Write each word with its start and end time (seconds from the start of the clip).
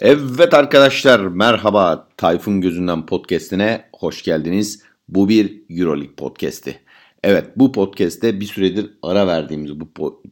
Evet 0.00 0.54
arkadaşlar 0.54 1.20
merhaba 1.20 2.08
Tayfun 2.16 2.60
Gözünden 2.60 3.06
Podcast'ine 3.06 3.84
hoş 3.92 4.22
geldiniz. 4.22 4.82
Bu 5.08 5.28
bir 5.28 5.62
Euroleague 5.70 6.14
podcast'i. 6.14 6.80
Evet 7.22 7.46
bu 7.56 7.72
podcast'te 7.72 8.40
bir 8.40 8.44
süredir 8.44 8.90
ara 9.02 9.26
verdiğimiz 9.26 9.80
bu 9.80 9.88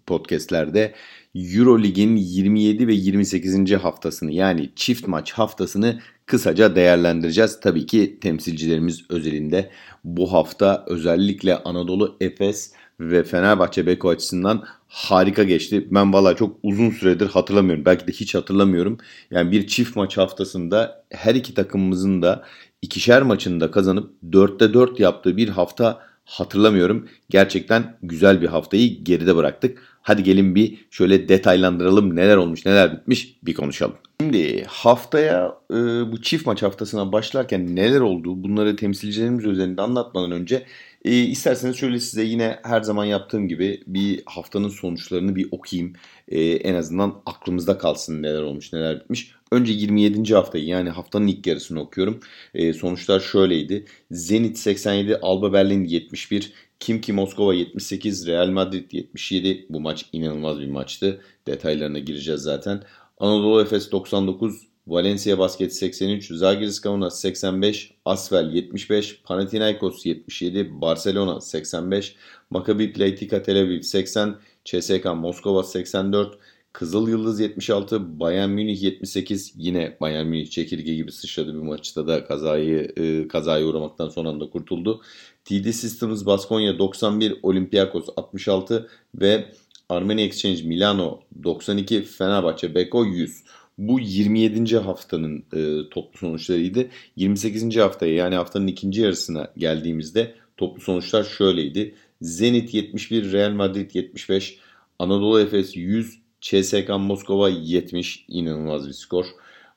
podcast'lerde 0.07 0.94
Eurolig'in 1.34 2.16
27 2.16 2.89
ve 2.89 2.94
28. 2.94 3.72
haftasını 3.72 4.32
yani 4.32 4.71
çift 4.76 5.08
maç 5.08 5.32
haftasını 5.32 6.00
kısaca 6.26 6.76
değerlendireceğiz. 6.76 7.61
Tabii 7.61 7.86
ki 7.86 8.18
temsilcilerimiz 8.21 9.04
özelinde 9.11 9.71
bu 10.04 10.32
hafta 10.32 10.85
özellikle 10.89 11.57
Anadolu 11.62 12.17
Efes 12.21 12.72
ve 13.00 13.25
Fenerbahçe 13.25 13.86
Beko 13.86 14.08
açısından 14.08 14.64
harika 14.89 15.45
geçti. 15.45 15.89
Ben 15.90 16.13
valla 16.13 16.36
çok 16.36 16.57
uzun 16.63 16.90
süredir 16.90 17.27
hatırlamıyorum. 17.29 17.85
Belki 17.85 18.07
de 18.07 18.13
hiç 18.13 18.35
hatırlamıyorum. 18.35 18.99
Yani 19.31 19.50
bir 19.50 19.67
çift 19.67 19.96
maç 19.96 20.18
haftasında 20.18 21.04
her 21.11 21.35
iki 21.35 21.54
takımımızın 21.54 22.22
da 22.22 22.44
ikişer 22.82 23.22
maçında 23.22 23.71
kazanıp 23.71 24.13
4'te 24.30 24.75
4 24.75 25.00
yaptığı 25.00 25.36
bir 25.36 25.49
hafta 25.49 26.00
hatırlamıyorum. 26.25 27.08
Gerçekten 27.30 27.99
güzel 28.03 28.43
bir 28.43 28.46
haftayı 28.46 29.04
geride 29.04 29.36
bıraktık. 29.36 29.96
Hadi 30.06 30.22
gelin 30.22 30.54
bir 30.54 30.86
şöyle 30.90 31.28
detaylandıralım 31.28 32.16
neler 32.16 32.36
olmuş 32.36 32.66
neler 32.66 32.96
bitmiş 32.96 33.36
bir 33.42 33.55
konuşalım. 33.55 33.94
Şimdi 34.20 34.64
haftaya 34.64 35.58
e, 35.70 35.74
bu 36.12 36.22
çift 36.22 36.46
maç 36.46 36.62
haftasına 36.62 37.12
başlarken 37.12 37.77
neler 37.77 38.00
oldu 38.00 38.42
bunları 38.42 38.76
temsilcilerimiz 38.76 39.44
üzerinde 39.44 39.82
anlatmadan 39.82 40.30
önce 40.30 40.66
e, 41.04 41.10
isterseniz 41.10 41.76
şöyle 41.76 42.00
size 42.00 42.22
yine 42.22 42.58
her 42.62 42.82
zaman 42.82 43.04
yaptığım 43.04 43.48
gibi 43.48 43.82
bir 43.86 44.22
haftanın 44.26 44.68
sonuçlarını 44.68 45.36
bir 45.36 45.48
okuyayım. 45.50 45.92
E, 46.28 46.41
en 46.41 46.74
azından 46.74 47.22
aklımızda 47.26 47.78
kalsın 47.78 48.22
neler 48.22 48.42
olmuş 48.42 48.72
neler 48.72 49.00
bitmiş. 49.00 49.32
Önce 49.52 49.72
27. 49.72 50.34
haftayı 50.34 50.64
yani 50.64 50.91
haftanın 50.91 51.26
ilk 51.26 51.46
yarısını 51.46 51.80
okuyorum. 51.80 52.20
E, 52.54 52.72
sonuçlar 52.72 53.20
şöyleydi. 53.20 53.84
Zenit 54.10 54.58
87, 54.58 55.16
Alba 55.16 55.52
Berlin 55.52 55.84
71, 55.84 56.52
Kimki 56.80 57.12
Moskova 57.12 57.55
78, 57.55 58.27
Real 58.27 58.48
Madrid 58.48 58.92
77. 58.92 59.66
Bu 59.70 59.80
maç 59.80 60.06
inanılmaz 60.12 60.60
bir 60.60 60.66
maçtı. 60.66 61.20
Detaylarına 61.46 61.98
gireceğiz 61.98 62.41
zaten. 62.41 62.82
Anadolu 63.19 63.62
Efes 63.62 63.92
99, 63.92 64.69
Valencia 64.86 65.38
Basket 65.38 65.72
83, 65.72 66.30
Zagris 66.30 66.80
Kaunas 66.80 67.20
85, 67.20 67.94
Asvel 68.04 68.52
75, 68.52 69.22
Panathinaikos 69.22 70.06
77, 70.06 70.80
Barcelona 70.80 71.41
85, 71.41 72.16
Maccabi 72.50 72.92
Pleitika 72.92 73.42
Tel 73.42 73.62
Aviv 73.62 73.80
80, 73.80 74.36
CSK 74.64 75.04
Moskova 75.04 75.62
84, 75.62 76.38
Kızıl 76.72 77.08
Yıldız 77.08 77.41
76, 77.41 78.20
Bayern 78.20 78.50
Münih 78.50 78.82
78. 78.82 79.52
Yine 79.56 79.97
Bayern 80.00 80.27
Münih 80.27 80.50
çekirge 80.50 80.94
gibi 80.94 81.12
sıçradı 81.12 81.54
bir 81.54 81.66
maçta 81.66 82.06
da 82.06 82.24
kazayı 82.24 82.92
e, 82.97 83.28
kazaya 83.28 83.66
uğramaktan 83.66 84.08
son 84.08 84.24
anda 84.24 84.50
kurtuldu. 84.50 85.00
TD 85.47 85.72
Systems 85.72 86.27
Baskonya 86.27 86.78
91, 86.78 87.34
Olympiakos 87.42 88.06
66 88.16 88.89
ve 89.14 89.44
Armenia 89.88 90.25
Exchange 90.25 90.62
Milano 90.62 91.20
92, 91.44 92.03
Fenerbahçe 92.03 92.75
Beko 92.75 93.05
100. 93.05 93.44
Bu 93.78 94.00
27. 94.00 94.77
haftanın 94.77 95.44
e, 95.53 95.88
toplu 95.91 96.19
sonuçlarıydı. 96.19 96.86
28. 97.16 97.77
haftaya 97.77 98.14
yani 98.14 98.34
haftanın 98.34 98.66
ikinci 98.66 99.00
yarısına 99.00 99.48
geldiğimizde 99.56 100.34
toplu 100.56 100.80
sonuçlar 100.83 101.25
şöyleydi. 101.25 101.94
Zenit 102.20 102.75
71, 102.75 103.32
Real 103.32 103.50
Madrid 103.50 103.91
75, 103.94 104.59
Anadolu 104.99 105.41
Efes 105.41 105.76
100, 105.76 106.19
CSK 106.41 106.88
Moskova 106.99 107.49
70 107.49 108.25
inanılmaz 108.28 108.88
bir 108.88 108.93
skor. 108.93 109.26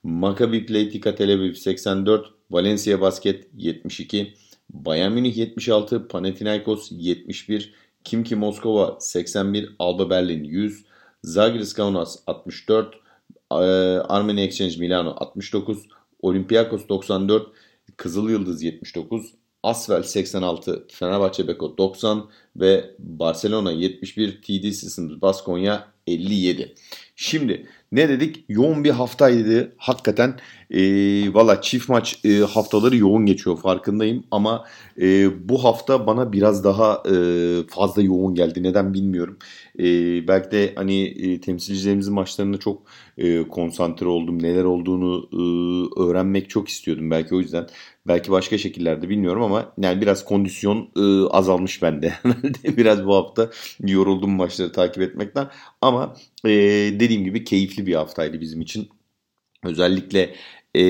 Maccabi 0.04 0.66
Pleitika 0.66 1.16
Tel 1.16 1.34
Aviv 1.34 1.54
84, 1.54 2.26
Valencia 2.52 3.02
Basket 3.02 3.48
72, 3.58 4.34
Bayern 4.70 5.12
Münih 5.12 5.38
76, 5.38 6.08
Panathinaikos 6.08 6.92
71, 6.92 7.74
Kimki 8.04 8.36
Moskova 8.36 8.98
81, 9.00 9.70
Alba 9.80 10.10
Berlin 10.10 10.44
100, 10.44 10.86
Zagris 11.24 11.74
Kaunas 11.74 12.20
64, 12.28 13.00
Armenia 13.50 14.44
Exchange 14.44 14.78
Milano 14.80 15.16
69, 15.18 15.88
Olympiakos 16.22 16.90
94, 16.90 17.48
Kızıl 17.98 18.30
Yıldız 18.30 18.64
79, 18.64 19.34
Asvel 19.64 20.04
86, 20.04 20.86
Fenerbahçe 20.92 21.48
Beko 21.48 21.78
90 21.78 22.30
ve 22.56 22.96
Barcelona 23.00 23.72
71, 23.72 24.42
TD 24.42 24.72
Systems 24.72 25.22
Baskonya 25.22 25.88
57. 26.08 26.76
Şimdi 27.16 27.68
ne 27.92 28.10
dedik? 28.10 28.46
Yoğun 28.50 28.84
bir 28.84 28.90
haftaydı. 28.90 29.74
Hakikaten 29.78 30.40
e, 30.72 30.82
valla 31.34 31.62
çift 31.62 31.90
maç 31.90 32.26
e, 32.26 32.38
haftaları 32.38 32.98
yoğun 32.98 33.26
geçiyor 33.26 33.58
farkındayım. 33.58 34.24
Ama 34.32 34.66
e, 35.02 35.30
bu 35.50 35.64
hafta 35.64 36.08
bana 36.08 36.34
biraz 36.34 36.64
daha 36.64 37.04
e, 37.10 37.14
fazla 37.68 38.02
yoğun 38.02 38.36
geldi. 38.36 38.64
Neden 38.64 38.94
bilmiyorum. 38.94 39.38
E, 39.80 39.84
belki 40.28 40.52
de 40.52 40.74
hani 40.76 41.04
e, 41.04 41.42
temsilcilerimizin 41.42 42.14
maçlarında 42.14 42.58
çok 42.60 42.82
e, 43.18 43.48
konsantre 43.48 44.08
oldum. 44.08 44.44
Neler 44.44 44.64
olduğunu 44.64 45.30
e, 45.34 46.02
öğrenmek 46.02 46.50
çok 46.50 46.70
istiyordum. 46.70 47.12
Belki 47.12 47.36
o 47.36 47.40
yüzden. 47.40 47.68
Belki 48.08 48.32
başka 48.32 48.58
şekillerde 48.58 49.10
bilmiyorum 49.10 49.42
ama 49.44 49.74
yani 49.78 50.02
biraz 50.02 50.26
kondisyon 50.26 50.90
e, 50.98 51.28
azalmış 51.30 51.82
bende. 51.82 52.14
biraz 52.78 53.06
bu 53.06 53.16
hafta 53.16 53.50
yoruldum 53.86 54.32
maçları 54.32 54.72
takip 54.72 55.04
etmekten. 55.04 55.48
Ama 55.82 56.16
e, 56.46 56.50
dediğim 57.00 57.24
gibi 57.24 57.44
keyifli 57.44 57.79
bir 57.86 57.94
haftaydı 57.94 58.42
bizim 58.42 58.62
için. 58.62 58.90
Özellikle 59.64 60.36
e, 60.76 60.84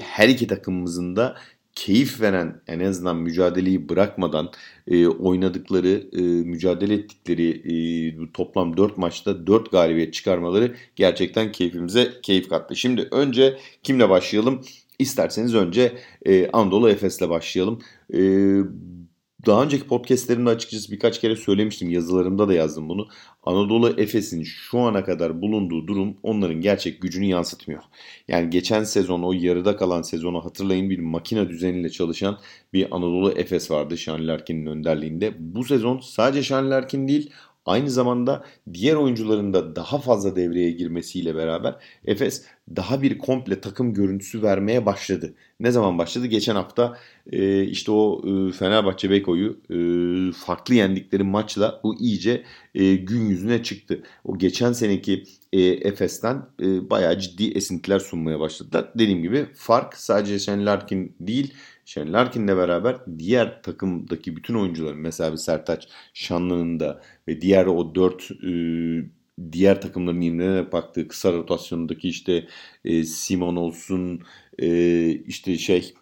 her 0.00 0.28
iki 0.28 0.46
takımımızın 0.46 1.16
da 1.16 1.36
keyif 1.74 2.20
veren 2.20 2.60
en 2.66 2.80
azından 2.80 3.16
mücadeleyi 3.16 3.88
bırakmadan 3.88 4.50
e, 4.88 5.06
oynadıkları, 5.06 6.08
e, 6.12 6.22
mücadele 6.22 6.94
ettikleri 6.94 7.48
e, 7.48 8.32
toplam 8.32 8.76
4 8.76 8.98
maçta 8.98 9.46
4 9.46 9.70
galibiyet 9.70 10.14
çıkarmaları 10.14 10.74
gerçekten 10.96 11.52
keyfimize 11.52 12.12
keyif 12.22 12.48
kattı. 12.48 12.76
Şimdi 12.76 13.08
önce 13.10 13.58
kimle 13.82 14.08
başlayalım? 14.08 14.60
İsterseniz 14.98 15.54
önce 15.54 15.92
e, 16.26 16.50
Anadolu 16.50 16.90
Efes'le 16.90 17.28
başlayalım. 17.28 17.78
E, 18.14 18.20
daha 19.46 19.62
önceki 19.62 19.86
podcastlerimde 19.86 20.50
açıkçası 20.50 20.92
birkaç 20.92 21.20
kere 21.20 21.36
söylemiştim. 21.36 21.90
Yazılarımda 21.90 22.48
da 22.48 22.54
yazdım 22.54 22.88
bunu. 22.88 23.06
Anadolu 23.42 24.00
Efes'in 24.00 24.42
şu 24.42 24.78
ana 24.78 25.04
kadar 25.04 25.42
bulunduğu 25.42 25.86
durum 25.86 26.16
onların 26.22 26.60
gerçek 26.60 27.02
gücünü 27.02 27.24
yansıtmıyor. 27.24 27.82
Yani 28.28 28.50
geçen 28.50 28.84
sezon 28.84 29.22
o 29.22 29.32
yarıda 29.32 29.76
kalan 29.76 30.02
sezonu 30.02 30.44
hatırlayın 30.44 30.90
bir 30.90 30.98
makine 30.98 31.48
düzeniyle 31.48 31.90
çalışan 31.90 32.38
bir 32.72 32.96
Anadolu 32.96 33.32
Efes 33.32 33.70
vardı 33.70 33.96
Sean 33.96 34.28
Larkin'in 34.28 34.66
önderliğinde. 34.66 35.34
Bu 35.38 35.64
sezon 35.64 35.98
sadece 35.98 36.42
Sean 36.42 36.70
Larkin 36.70 37.08
değil 37.08 37.30
Aynı 37.66 37.90
zamanda 37.90 38.44
diğer 38.72 38.94
oyuncuların 38.94 39.54
da 39.54 39.76
daha 39.76 39.98
fazla 39.98 40.36
devreye 40.36 40.70
girmesiyle 40.70 41.34
beraber 41.34 41.76
Efes 42.04 42.44
daha 42.76 43.02
bir 43.02 43.18
komple 43.18 43.60
takım 43.60 43.94
görüntüsü 43.94 44.42
vermeye 44.42 44.86
başladı. 44.86 45.34
Ne 45.60 45.70
zaman 45.70 45.98
başladı? 45.98 46.26
Geçen 46.26 46.54
hafta 46.54 46.98
e, 47.32 47.64
işte 47.64 47.92
o 47.92 48.22
e, 48.26 48.52
Fenerbahçe 48.52 49.10
Beko'yu 49.10 49.60
e, 49.70 49.76
farklı 50.32 50.74
yendikleri 50.74 51.22
maçla 51.22 51.80
bu 51.82 52.00
iyice 52.00 52.42
e, 52.74 52.94
gün 52.96 53.26
yüzüne 53.26 53.62
çıktı. 53.62 54.02
O 54.24 54.38
geçen 54.38 54.72
seneki 54.72 55.24
e, 55.52 55.60
Efes'ten 55.60 56.46
e, 56.62 56.90
bayağı 56.90 57.18
ciddi 57.18 57.50
esintiler 57.50 57.98
sunmaya 57.98 58.40
başladılar. 58.40 58.90
Dediğim 58.98 59.22
gibi 59.22 59.46
fark 59.54 59.96
sadece 59.96 60.38
Shane 60.38 60.64
Larkin 60.64 61.16
değil 61.20 61.54
Shane 61.84 62.12
Larkin'le 62.12 62.56
beraber 62.56 62.96
diğer 63.18 63.62
takımdaki 63.62 64.36
bütün 64.36 64.54
oyuncuların 64.54 64.98
mesela 64.98 65.32
bir 65.32 65.36
Sertaç 65.36 65.88
Şanlı'nın 66.14 66.80
da 66.80 67.02
ve 67.28 67.40
diğer 67.40 67.66
o 67.66 67.94
dört 67.94 68.30
e, 68.30 68.52
diğer 69.52 69.80
takımların 69.80 70.20
imrenerek 70.20 70.72
baktığı 70.72 71.08
kısa 71.08 71.32
rotasyondaki 71.32 72.08
işte 72.08 72.48
e, 72.84 73.04
Simon 73.04 73.56
olsun 73.56 74.22
e, 74.58 75.10
işte 75.10 75.58
şey 75.58 75.94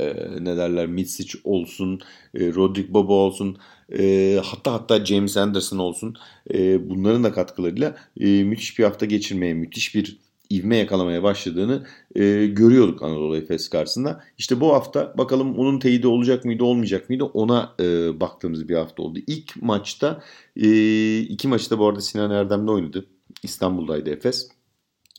e, 0.00 0.14
ne 0.40 0.56
derler 0.56 0.86
Mitsic 0.86 1.38
olsun 1.44 2.00
e, 2.34 2.54
Rodrik 2.54 2.88
Bobo 2.94 3.14
olsun 3.14 3.58
e, 3.98 4.40
hatta 4.44 4.72
hatta 4.72 5.04
James 5.04 5.36
Anderson 5.36 5.78
olsun 5.78 6.16
e, 6.54 6.90
bunların 6.90 7.24
da 7.24 7.32
katkılarıyla 7.32 7.96
e, 8.20 8.44
müthiş 8.44 8.78
bir 8.78 8.84
hafta 8.84 9.06
geçirmeye 9.06 9.54
müthiş 9.54 9.94
bir 9.94 10.23
ivme 10.50 10.76
yakalamaya 10.76 11.22
başladığını 11.22 11.86
e, 12.14 12.46
görüyorduk 12.46 13.02
Anadolu 13.02 13.36
Efes 13.36 13.68
karşısında. 13.68 14.24
İşte 14.38 14.60
bu 14.60 14.72
hafta 14.72 15.14
bakalım 15.18 15.58
onun 15.58 15.78
teyidi 15.78 16.06
olacak 16.06 16.44
mıydı 16.44 16.64
olmayacak 16.64 17.08
mıydı 17.08 17.24
ona 17.24 17.74
e, 17.80 18.20
baktığımız 18.20 18.68
bir 18.68 18.74
hafta 18.74 19.02
oldu. 19.02 19.18
İlk 19.26 19.62
maçta 19.62 20.22
e, 20.56 21.18
iki 21.18 21.48
maçta 21.48 21.78
bu 21.78 21.86
arada 21.88 22.00
Sinan 22.00 22.30
Erdem'de 22.30 22.70
oynadı. 22.70 23.06
İstanbul'daydı 23.42 24.10
Efes. 24.10 24.48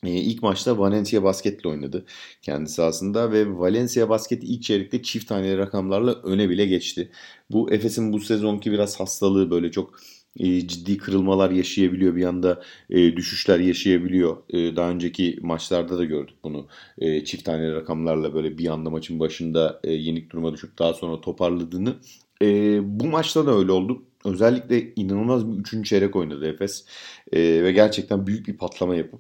E, 0.03 0.09
ilk 0.11 0.43
maçta 0.43 0.77
Valencia 0.77 1.23
Basket'le 1.23 1.65
oynadı 1.65 2.05
kendisi 2.41 2.81
aslında 2.81 3.31
ve 3.31 3.57
Valencia 3.57 4.09
Basket 4.09 4.43
ilk 4.43 4.63
çeyrekte 4.63 5.03
çift 5.03 5.27
taneli 5.27 5.57
rakamlarla 5.57 6.13
öne 6.13 6.49
bile 6.49 6.65
geçti. 6.65 7.11
Bu 7.51 7.71
Efes'in 7.71 8.13
bu 8.13 8.19
sezonki 8.19 8.71
biraz 8.71 8.99
hastalığı 8.99 9.51
böyle 9.51 9.71
çok 9.71 9.99
ciddi 10.39 10.97
kırılmalar 10.97 11.51
yaşayabiliyor. 11.51 12.15
Bir 12.15 12.25
anda 12.25 12.61
e, 12.89 13.15
düşüşler 13.15 13.59
yaşayabiliyor. 13.59 14.37
E, 14.49 14.75
daha 14.75 14.89
önceki 14.89 15.39
maçlarda 15.41 15.97
da 15.97 16.05
gördük 16.05 16.35
bunu. 16.43 16.67
E, 16.97 17.25
çift 17.25 17.45
tane 17.45 17.71
rakamlarla 17.71 18.33
böyle 18.33 18.57
bir 18.57 18.67
anda 18.67 18.89
maçın 18.89 19.19
başında 19.19 19.79
e, 19.83 19.91
yenik 19.91 20.31
duruma 20.31 20.53
düşüp 20.53 20.79
daha 20.79 20.93
sonra 20.93 21.21
toparladığını. 21.21 21.95
E, 22.41 22.79
bu 22.99 23.05
maçta 23.05 23.45
da 23.45 23.57
öyle 23.57 23.71
oldu. 23.71 24.03
Özellikle 24.25 24.93
inanılmaz 24.95 25.51
bir 25.51 25.59
üçüncü 25.59 25.89
çeyrek 25.89 26.15
oynadı 26.15 26.47
Efes. 26.47 26.85
E, 27.33 27.39
ve 27.63 27.71
gerçekten 27.71 28.27
büyük 28.27 28.47
bir 28.47 28.57
patlama 28.57 28.95
yapıp 28.95 29.19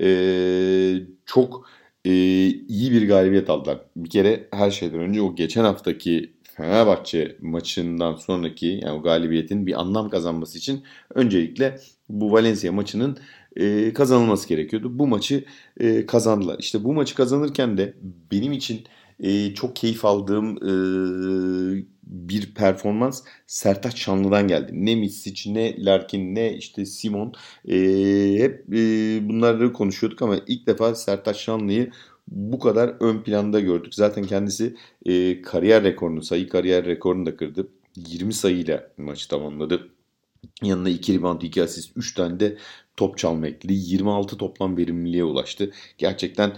e, 0.00 0.06
çok 1.26 1.68
e, 2.04 2.10
iyi 2.48 2.92
bir 2.92 3.08
galibiyet 3.08 3.50
aldılar. 3.50 3.78
Bir 3.96 4.10
kere 4.10 4.48
her 4.50 4.70
şeyden 4.70 5.00
önce 5.00 5.22
o 5.22 5.34
geçen 5.34 5.64
haftaki 5.64 6.32
Fenerbahçe 6.56 7.36
maçından 7.40 8.14
sonraki 8.14 8.80
yani 8.82 9.02
galibiyetin 9.02 9.66
bir 9.66 9.80
anlam 9.80 10.10
kazanması 10.10 10.58
için 10.58 10.82
öncelikle 11.14 11.80
bu 12.08 12.32
Valencia 12.32 12.72
maçının 12.72 13.18
e, 13.56 13.92
kazanılması 13.92 14.48
gerekiyordu. 14.48 14.98
Bu 14.98 15.06
maçı 15.06 15.44
e, 15.80 16.06
kazandılar. 16.06 16.56
İşte 16.58 16.84
bu 16.84 16.94
maçı 16.94 17.14
kazanırken 17.14 17.78
de 17.78 17.94
benim 18.32 18.52
için 18.52 18.84
e, 19.20 19.54
çok 19.54 19.76
keyif 19.76 20.04
aldığım 20.04 20.56
e, 20.56 21.84
bir 22.02 22.54
performans 22.54 23.22
Sertaç 23.46 23.96
Şanlı'dan 23.96 24.48
geldi. 24.48 24.70
Ne 24.74 24.94
Misic, 24.94 25.52
ne 25.52 25.84
Larkin, 25.84 26.34
ne 26.34 26.56
işte 26.56 26.86
Simon 26.86 27.32
e, 27.68 27.76
hep 28.38 28.74
e, 28.74 28.78
bunları 29.28 29.72
konuşuyorduk 29.72 30.22
ama 30.22 30.36
ilk 30.46 30.66
defa 30.66 30.94
Sertaç 30.94 31.36
Şanlı'yı 31.36 31.90
bu 32.28 32.58
kadar 32.58 32.94
ön 33.00 33.22
planda 33.22 33.60
gördük. 33.60 33.94
Zaten 33.94 34.24
kendisi 34.24 34.76
e, 35.06 35.42
kariyer 35.42 35.84
rekorunu, 35.84 36.22
sayı 36.22 36.48
kariyer 36.48 36.84
rekorunu 36.84 37.26
da 37.26 37.36
kırdı. 37.36 37.68
20 37.96 38.32
sayıyla 38.34 38.90
maçı 38.98 39.28
tamamladı. 39.28 39.88
Yanına 40.62 40.88
2 40.88 41.18
rebound, 41.18 41.42
2 41.42 41.62
asist, 41.62 41.92
3 41.96 42.14
tane 42.14 42.40
de 42.40 42.58
top 42.96 43.18
çalma 43.18 43.46
ekledi. 43.46 43.74
26 43.76 44.36
toplam 44.36 44.76
verimliliğe 44.76 45.24
ulaştı. 45.24 45.72
Gerçekten 45.98 46.56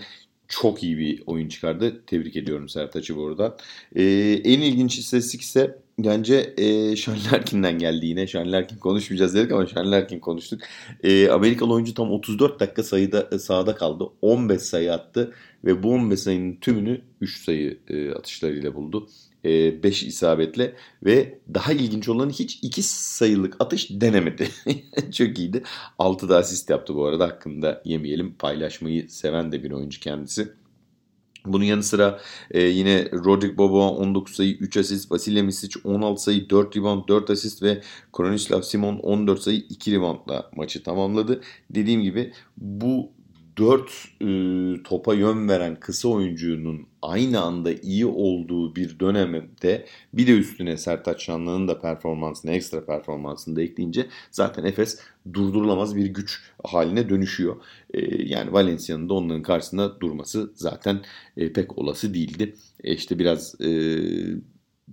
çok 0.48 0.82
iyi 0.82 0.98
bir 0.98 1.22
oyun 1.26 1.48
çıkardı. 1.48 2.02
Tebrik 2.06 2.36
ediyorum 2.36 2.68
Sertaç'ı 2.68 3.16
burada. 3.16 3.56
Ee, 3.96 4.02
en 4.44 4.60
ilginç 4.60 4.98
istatistik 4.98 5.40
ise 5.40 5.78
bence 5.98 6.54
e, 6.56 6.96
Sean 6.96 7.18
Larkin'den 7.32 7.78
geldi 7.78 8.06
yine. 8.06 8.26
Sean 8.26 8.52
Larkin 8.52 8.76
konuşmayacağız 8.76 9.34
dedik 9.34 9.52
ama 9.52 9.66
Sean 9.66 9.92
Larkin 9.92 10.20
konuştuk. 10.20 10.60
E, 11.02 11.28
Amerikalı 11.28 11.72
oyuncu 11.72 11.94
tam 11.94 12.10
34 12.10 12.60
dakika 12.60 12.82
sayıda 12.82 13.38
sahada 13.38 13.74
kaldı. 13.76 14.04
15 14.22 14.62
sayı 14.62 14.92
attı 14.92 15.34
ve 15.64 15.82
bu 15.82 15.90
15 15.90 16.20
sayının 16.20 16.56
tümünü 16.56 17.00
3 17.20 17.44
sayı 17.44 17.78
e, 17.88 18.10
atışlarıyla 18.10 18.74
buldu. 18.74 19.08
5 19.44 20.02
e, 20.02 20.06
isabetle 20.06 20.74
ve 21.04 21.38
daha 21.54 21.72
ilginç 21.72 22.08
olan 22.08 22.30
hiç 22.30 22.58
2 22.62 22.82
sayılık 22.82 23.56
atış 23.60 23.90
denemedi. 23.90 24.48
Çok 25.12 25.38
iyiydi. 25.38 25.62
6 25.98 26.28
da 26.28 26.36
asist 26.36 26.70
yaptı 26.70 26.94
bu 26.94 27.04
arada 27.04 27.26
hakkında 27.28 27.82
yemeyelim. 27.84 28.34
Paylaşmayı 28.38 29.10
seven 29.10 29.52
de 29.52 29.62
bir 29.62 29.70
oyuncu 29.70 30.00
kendisi. 30.00 30.48
Bunun 31.46 31.64
yanı 31.64 31.82
sıra 31.82 32.20
e, 32.50 32.60
yine 32.62 33.10
Rodrik 33.12 33.58
Bobo 33.58 33.88
19 33.88 34.34
sayı 34.34 34.54
3 34.54 34.76
asist, 34.76 35.12
Vasilya 35.12 35.42
Misic 35.42 35.80
16 35.84 36.22
sayı 36.22 36.50
4 36.50 36.76
rebound 36.76 37.08
4 37.08 37.30
asist 37.30 37.62
ve 37.62 37.82
Kronislav 38.12 38.62
Simon 38.62 38.98
14 38.98 39.40
sayı 39.40 39.58
2 39.58 39.92
reboundla 39.92 40.50
maçı 40.56 40.82
tamamladı. 40.82 41.40
Dediğim 41.70 42.02
gibi 42.02 42.32
bu 42.56 43.15
4 43.58 43.90
e, 44.20 44.26
topa 44.82 45.14
yön 45.14 45.48
veren 45.48 45.80
kısa 45.80 46.08
oyuncunun 46.08 46.86
aynı 47.02 47.40
anda 47.40 47.72
iyi 47.72 48.06
olduğu 48.06 48.76
bir 48.76 49.00
dönemde 49.00 49.86
bir 50.12 50.26
de 50.26 50.32
üstüne 50.38 50.76
Sertaç 50.76 51.22
Şanlı'nın 51.22 51.68
da 51.68 51.80
performansını, 51.80 52.52
ekstra 52.52 52.86
performansını 52.86 53.56
da 53.56 53.62
ekleyince 53.62 54.06
zaten 54.30 54.64
Efes 54.64 55.00
durdurulamaz 55.34 55.96
bir 55.96 56.06
güç 56.06 56.42
haline 56.64 57.08
dönüşüyor. 57.08 57.56
E, 57.94 58.22
yani 58.22 58.52
Valencia'nın 58.52 59.08
da 59.08 59.14
onların 59.14 59.42
karşısında 59.42 60.00
durması 60.00 60.52
zaten 60.54 61.00
e, 61.36 61.52
pek 61.52 61.78
olası 61.78 62.14
değildi. 62.14 62.54
E, 62.84 62.94
işte 62.94 63.18
biraz 63.18 63.60
e, 63.60 63.68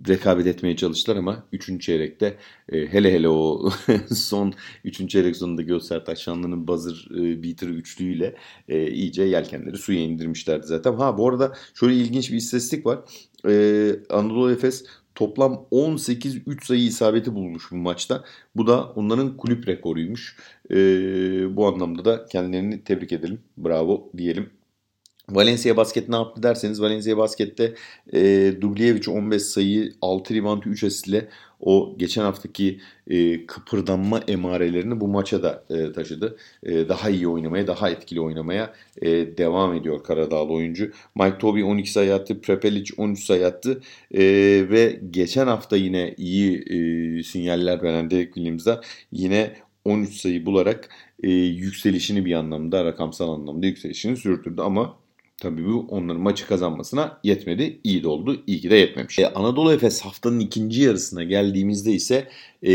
rekabet 0.08 0.46
etmeye 0.46 0.76
çalıştılar 0.76 1.16
ama 1.16 1.46
3. 1.52 1.80
çeyrekte 1.80 2.36
e, 2.72 2.86
hele 2.86 3.12
hele 3.12 3.28
o 3.28 3.70
son 4.14 4.54
3. 4.84 5.08
çeyrek 5.10 5.36
sonunda 5.36 5.62
Göster 5.62 6.04
Taşanlı'nın 6.04 6.68
buzzer 6.68 7.08
e, 7.16 7.42
beater 7.42 7.68
üçlüğüyle 7.68 8.34
e, 8.68 8.90
iyice 8.90 9.22
yelkenleri 9.22 9.78
suya 9.78 10.00
indirmişlerdi 10.00 10.66
zaten. 10.66 10.94
Ha 10.94 11.18
bu 11.18 11.28
arada 11.28 11.52
şöyle 11.74 11.94
ilginç 11.94 12.32
bir 12.32 12.36
istatistik 12.36 12.86
var. 12.86 12.98
E, 13.48 13.52
Anadolu 14.10 14.52
Efes 14.52 14.84
toplam 15.14 15.66
18 15.70 16.36
3 16.46 16.66
sayı 16.66 16.82
isabeti 16.82 17.34
bulmuş 17.34 17.70
bu 17.70 17.76
maçta. 17.76 18.24
Bu 18.56 18.66
da 18.66 18.84
onların 18.84 19.36
kulüp 19.36 19.68
rekoruymuş. 19.68 20.36
E, 20.70 20.76
bu 21.56 21.66
anlamda 21.66 22.04
da 22.04 22.26
kendilerini 22.26 22.84
tebrik 22.84 23.12
edelim. 23.12 23.40
Bravo 23.56 24.10
diyelim. 24.16 24.50
Valencia 25.30 25.76
Basket 25.76 26.08
ne 26.08 26.16
yaptı 26.16 26.42
derseniz 26.42 26.80
Valencia 26.80 27.16
Basket'te 27.16 27.74
e, 28.12 28.52
Dubljevic 28.60 29.10
15 29.10 29.42
sayı 29.42 29.92
6 30.02 30.34
rebound 30.34 30.62
3 30.62 30.84
asist 30.84 31.08
ile 31.08 31.28
o 31.60 31.94
geçen 31.98 32.22
haftaki 32.22 32.80
e, 33.10 33.46
kıpırdanma 33.46 34.20
emarelerini 34.28 35.00
bu 35.00 35.08
maça 35.08 35.42
da 35.42 35.64
e, 35.70 35.92
taşıdı. 35.92 36.36
E, 36.62 36.88
daha 36.88 37.10
iyi 37.10 37.28
oynamaya, 37.28 37.66
daha 37.66 37.90
etkili 37.90 38.20
oynamaya 38.20 38.74
e, 39.02 39.08
devam 39.38 39.74
ediyor 39.74 40.04
Karadağlı 40.04 40.52
oyuncu. 40.52 40.90
Mike 41.14 41.38
Toby 41.38 41.62
12 41.62 41.92
sayı 41.92 42.14
attı, 42.14 42.40
Prepelic 42.40 42.94
13 42.96 43.24
sayı 43.24 43.46
attı 43.46 43.80
e, 44.14 44.22
ve 44.70 45.00
geçen 45.10 45.46
hafta 45.46 45.76
yine 45.76 46.14
iyi 46.18 46.58
e, 46.58 47.22
sinyaller 47.22 47.82
veren 47.82 48.10
Derek 48.10 48.34
Williams'a 48.34 48.80
yine 49.12 49.56
13 49.84 50.14
sayı 50.14 50.46
bularak 50.46 50.88
e, 51.22 51.30
yükselişini 51.30 52.24
bir 52.24 52.34
anlamda, 52.34 52.84
rakamsal 52.84 53.28
anlamda 53.28 53.66
yükselişini 53.66 54.16
sürdürdü 54.16 54.62
ama 54.62 55.03
Tabii 55.40 55.66
bu 55.66 55.86
onların 55.90 56.22
maçı 56.22 56.46
kazanmasına 56.46 57.20
yetmedi. 57.24 57.80
İyi 57.84 58.02
de 58.02 58.08
oldu. 58.08 58.42
İyi 58.46 58.60
ki 58.60 58.70
de 58.70 58.76
yetmemiş. 58.76 59.18
Ee, 59.18 59.26
Anadolu 59.26 59.72
Efes 59.72 60.00
haftanın 60.00 60.40
ikinci 60.40 60.82
yarısına 60.82 61.24
geldiğimizde 61.24 61.92
ise 61.92 62.28
e, 62.62 62.72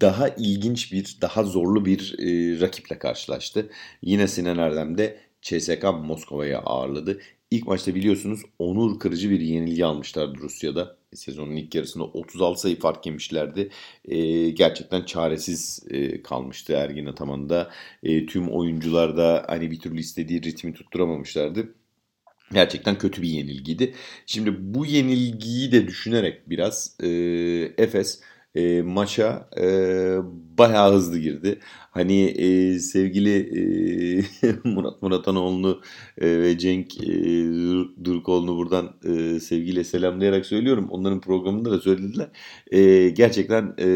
daha 0.00 0.28
ilginç 0.28 0.92
bir, 0.92 1.18
daha 1.20 1.42
zorlu 1.44 1.84
bir 1.84 2.16
e, 2.18 2.60
rakiple 2.60 2.98
karşılaştı. 2.98 3.70
Yine 4.02 4.28
Sinan 4.28 4.58
Erdem 4.58 4.98
de 4.98 5.18
CSK 5.42 5.84
Moskova'ya 6.04 6.60
ağırladı. 6.60 7.20
İlk 7.50 7.66
maçta 7.66 7.94
biliyorsunuz 7.94 8.40
onur 8.58 8.98
kırıcı 8.98 9.30
bir 9.30 9.40
yenilgi 9.40 9.84
almışlardı 9.84 10.38
Rusya'da. 10.38 10.96
Sezonun 11.14 11.56
ilk 11.56 11.74
yarısında 11.74 12.04
36 12.04 12.60
sayı 12.60 12.78
fark 12.78 13.06
yemişlerdi. 13.06 13.70
E, 14.04 14.50
gerçekten 14.50 15.02
çaresiz 15.04 15.84
e, 15.90 16.22
kalmıştı 16.22 16.72
Ergin 16.72 17.06
Ataman'da. 17.06 17.70
E, 18.02 18.26
tüm 18.26 18.48
oyuncular 18.48 19.16
da 19.16 19.44
hani 19.48 19.70
bir 19.70 19.78
türlü 19.80 20.00
istediği 20.00 20.42
ritmi 20.42 20.74
tutturamamışlardı. 20.74 21.74
Gerçekten 22.52 22.98
kötü 22.98 23.22
bir 23.22 23.28
yenilgiydi. 23.28 23.94
Şimdi 24.26 24.74
bu 24.74 24.86
yenilgiyi 24.86 25.72
de 25.72 25.86
düşünerek 25.88 26.50
biraz 26.50 26.96
e, 27.02 27.08
Efes 27.78 28.20
e, 28.54 28.82
maça 28.82 29.48
e, 29.60 29.66
bayağı 30.58 30.92
hızlı 30.92 31.18
girdi. 31.18 31.58
Hani 31.90 32.22
e, 32.24 32.78
sevgili 32.78 33.36
e, 34.42 34.54
Murat 34.64 35.02
Muratanoğlu'nu 35.02 35.80
e, 36.18 36.26
ve 36.26 36.58
Cenk 36.58 37.00
e, 37.00 37.06
Durkoğlu'nu 38.04 38.56
buradan 38.56 38.96
e, 39.04 39.40
sevgiyle 39.40 39.84
selamlayarak 39.84 40.46
söylüyorum. 40.46 40.88
Onların 40.90 41.20
programında 41.20 41.70
da 41.70 41.80
söylediler. 41.80 42.28
E, 42.70 43.08
gerçekten 43.08 43.74
e, 43.78 43.86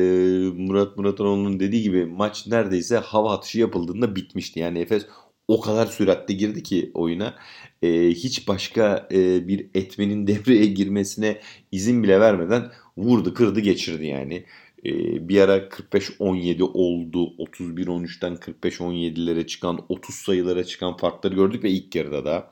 Murat 0.56 0.96
Muratanoğlu'nun 0.96 1.60
dediği 1.60 1.82
gibi 1.82 2.04
maç 2.06 2.46
neredeyse 2.46 2.96
hava 2.96 3.34
atışı 3.34 3.58
yapıldığında 3.60 4.16
bitmişti. 4.16 4.60
Yani 4.60 4.78
Efes 4.78 5.06
o 5.48 5.60
kadar 5.60 5.86
süratli 5.86 6.36
girdi 6.36 6.62
ki 6.62 6.90
oyuna 6.94 7.34
e, 7.82 8.08
hiç 8.08 8.48
başka 8.48 9.08
e, 9.12 9.48
bir 9.48 9.66
etmenin 9.74 10.26
devreye 10.26 10.66
girmesine 10.66 11.40
izin 11.72 12.02
bile 12.02 12.20
vermeden 12.20 12.70
vurdu 12.96 13.34
kırdı 13.34 13.60
geçirdi 13.60 14.06
yani. 14.06 14.44
E, 14.84 14.90
bir 15.28 15.40
ara 15.40 15.58
45-17 15.58 16.62
oldu 16.62 17.34
31-13'ten 17.38 18.34
45-17'lere 18.34 19.46
çıkan 19.46 19.84
30 19.88 20.14
sayılara 20.14 20.64
çıkan 20.64 20.96
farkları 20.96 21.34
gördük 21.34 21.64
ve 21.64 21.70
ilk 21.70 21.94
yarıda 21.94 22.24
da 22.24 22.50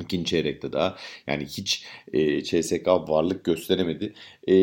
ikinci 0.00 0.24
çeyrekte 0.30 0.72
daha 0.72 0.96
yani 1.26 1.44
hiç 1.46 1.84
e, 2.12 2.42
CSK 2.42 2.86
varlık 2.86 3.44
gösteremedi. 3.44 4.14
E, 4.48 4.54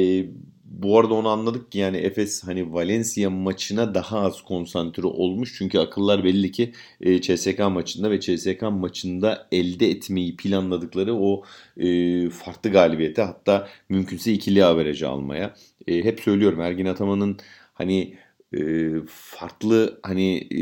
bu 0.65 0.99
arada 0.99 1.13
onu 1.13 1.29
anladık 1.29 1.71
ki 1.71 1.79
yani 1.79 1.97
Efes 1.97 2.43
hani 2.43 2.73
Valencia 2.73 3.29
maçına 3.29 3.95
daha 3.95 4.19
az 4.19 4.41
konsantre 4.41 5.07
olmuş. 5.07 5.55
Çünkü 5.57 5.79
akıllar 5.79 6.23
belli 6.23 6.51
ki 6.51 6.73
e, 7.01 7.21
CSK 7.21 7.59
maçında 7.59 8.11
ve 8.11 8.19
CSK 8.19 8.61
maçında 8.61 9.47
elde 9.51 9.89
etmeyi 9.89 10.35
planladıkları 10.35 11.15
o 11.15 11.43
e, 11.77 12.29
farklı 12.29 12.71
galibiyete 12.71 13.21
hatta 13.21 13.67
mümkünse 13.89 14.33
ikili 14.33 14.65
averajı 14.65 15.09
almaya. 15.09 15.55
E, 15.87 16.03
hep 16.03 16.19
söylüyorum 16.19 16.61
Ergin 16.61 16.85
Ataman'ın 16.85 17.37
hani 17.73 18.17
e, 18.57 18.89
farklı 19.07 19.99
hani 20.03 20.37
e, 20.37 20.61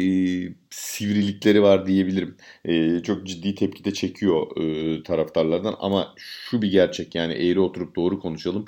sivrilikleri 0.70 1.62
var 1.64 1.86
diyebilirim. 1.88 2.36
E, 2.66 3.00
çok 3.00 3.28
ciddi 3.28 3.56
tepki 3.56 3.86
de 3.86 3.94
çekiyor 3.94 4.58
e, 4.58 5.04
taraftarlardan 5.04 5.76
ama 5.80 6.14
şu 6.18 6.62
bir 6.62 6.72
gerçek 6.72 7.16
yani 7.16 7.34
eğri 7.34 7.60
oturup 7.60 7.96
doğru 7.96 8.20
konuşalım 8.20 8.66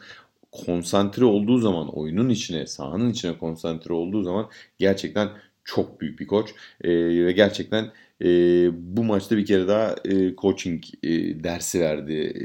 konsantre 0.65 1.25
olduğu 1.25 1.57
zaman 1.57 1.87
oyunun 1.97 2.29
içine, 2.29 2.67
sahanın 2.67 3.09
içine 3.09 3.37
konsantre 3.37 3.93
olduğu 3.93 4.23
zaman 4.23 4.49
gerçekten 4.77 5.29
çok 5.63 6.01
büyük 6.01 6.19
bir 6.19 6.27
koç 6.27 6.49
e, 6.81 6.89
ve 7.25 7.31
gerçekten 7.31 7.91
e, 8.21 8.27
bu 8.95 9.03
maçta 9.03 9.37
bir 9.37 9.45
kere 9.45 9.67
daha 9.67 9.95
e, 10.05 10.35
coaching 10.35 10.83
e, 11.03 11.09
dersi 11.43 11.79
verdi 11.81 12.13
e, 12.13 12.43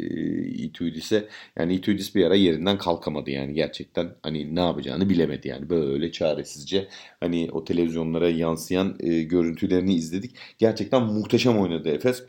Ituidis'e. 0.49 1.29
Yani 1.59 1.75
Ituidis 1.75 2.14
bir 2.14 2.25
ara 2.25 2.35
yerinden 2.35 2.79
kalkamadı 2.79 3.31
yani 3.31 3.55
gerçekten 3.55 4.09
hani 4.23 4.55
ne 4.55 4.61
yapacağını 4.61 5.09
bilemedi 5.09 5.49
yani 5.49 5.71
böyle 5.71 6.12
çaresizce 6.12 6.88
hani 7.21 7.49
o 7.52 7.64
televizyonlara 7.64 8.29
yansıyan 8.29 8.97
e, 9.00 9.23
görüntülerini 9.23 9.95
izledik. 9.95 10.37
Gerçekten 10.59 11.02
muhteşem 11.02 11.59
oynadı 11.59 11.88
Efes. 11.88 12.23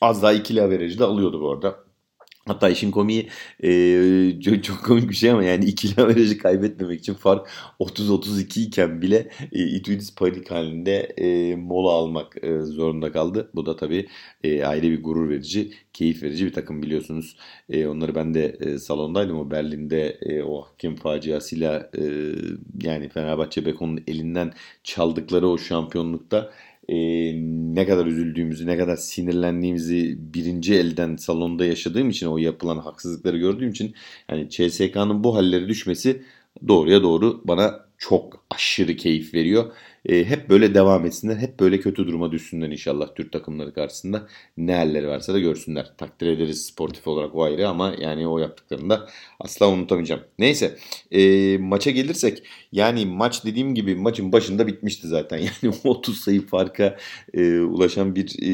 Az 0.00 0.22
daha 0.22 0.32
ikili 0.32 0.62
averajı 0.62 0.98
da 0.98 1.06
alıyordu 1.06 1.40
bu 1.40 1.52
arada. 1.52 1.87
Hatta 2.48 2.68
işin 2.68 2.90
komiği 2.90 3.28
e, 3.62 4.40
çok, 4.40 4.64
çok 4.64 4.84
komik 4.84 5.08
bir 5.10 5.14
şey 5.14 5.30
ama 5.30 5.44
yani 5.44 5.64
ikili 5.64 6.02
averajı 6.02 6.38
kaybetmemek 6.38 7.00
için 7.00 7.14
fark 7.14 7.48
30-32 7.80 8.60
iken 8.60 9.02
bile 9.02 9.30
e, 9.52 9.66
Ituidis 9.66 10.14
panik 10.14 10.50
halinde 10.50 10.96
e, 11.00 11.56
mola 11.56 11.90
almak 11.90 12.36
e, 12.44 12.60
zorunda 12.60 13.12
kaldı. 13.12 13.50
Bu 13.54 13.66
da 13.66 13.76
tabii 13.76 14.08
e, 14.44 14.64
ayrı 14.64 14.82
bir 14.90 15.02
gurur 15.02 15.28
verici, 15.30 15.72
keyif 15.92 16.22
verici 16.22 16.46
bir 16.46 16.52
takım 16.52 16.82
biliyorsunuz. 16.82 17.36
E, 17.68 17.86
onları 17.86 18.14
ben 18.14 18.34
de 18.34 18.56
e, 18.60 18.78
salondaydım 18.78 19.38
o 19.38 19.50
Berlin'de 19.50 20.18
e, 20.22 20.42
o 20.42 20.62
hakem 20.62 20.96
faciasıyla 20.96 21.90
e, 21.98 22.02
yani 22.82 23.08
Fenerbahçe 23.08 23.66
Beko'nun 23.66 24.00
elinden 24.06 24.52
çaldıkları 24.84 25.48
o 25.48 25.58
şampiyonlukta 25.58 26.50
e, 26.88 26.96
ne 27.74 27.86
kadar 27.86 28.06
üzüldüğümüzü, 28.06 28.66
ne 28.66 28.78
kadar 28.78 28.96
sinirlendiğimizi 28.96 30.16
birinci 30.34 30.74
elden 30.74 31.16
salonda 31.16 31.64
yaşadığım 31.64 32.10
için 32.10 32.26
o 32.26 32.38
yapılan 32.38 32.78
haksızlıkları 32.78 33.38
gördüğüm 33.38 33.70
için 33.70 33.94
yani 34.30 34.50
CSK'nın 34.50 35.24
bu 35.24 35.36
halleri 35.36 35.68
düşmesi 35.68 36.22
doğruya 36.68 37.02
doğru 37.02 37.40
bana 37.44 37.88
çok 37.98 38.44
aşırı 38.50 38.96
keyif 38.96 39.34
veriyor. 39.34 39.72
E, 40.06 40.24
hep 40.24 40.48
böyle 40.48 40.74
devam 40.74 41.06
etsinler. 41.06 41.36
Hep 41.36 41.60
böyle 41.60 41.80
kötü 41.80 42.06
duruma 42.06 42.32
düşsünler 42.32 42.68
inşallah 42.68 43.14
Türk 43.14 43.32
takımları 43.32 43.74
karşısında. 43.74 44.28
Ne 44.56 44.74
halleri 44.74 45.08
varsa 45.08 45.34
da 45.34 45.38
görsünler. 45.38 45.92
Takdir 45.98 46.26
ederiz 46.26 46.66
sportif 46.66 47.06
olarak 47.06 47.34
o 47.34 47.42
ayrı 47.42 47.68
ama 47.68 47.94
yani 48.00 48.28
o 48.28 48.38
yaptıklarını 48.38 48.90
da 48.90 49.08
asla 49.40 49.68
unutamayacağım. 49.68 50.22
Neyse 50.38 50.78
e, 51.10 51.58
maça 51.58 51.90
gelirsek 51.90 52.42
yani 52.72 53.06
maç 53.06 53.44
dediğim 53.44 53.74
gibi 53.74 53.94
maçın 53.94 54.32
başında 54.32 54.66
bitmişti 54.66 55.08
zaten. 55.08 55.38
Yani 55.62 55.74
30 55.84 56.20
sayı 56.20 56.46
farka 56.46 56.96
e, 57.34 57.60
ulaşan 57.60 58.16
bir 58.16 58.36
e, 58.42 58.48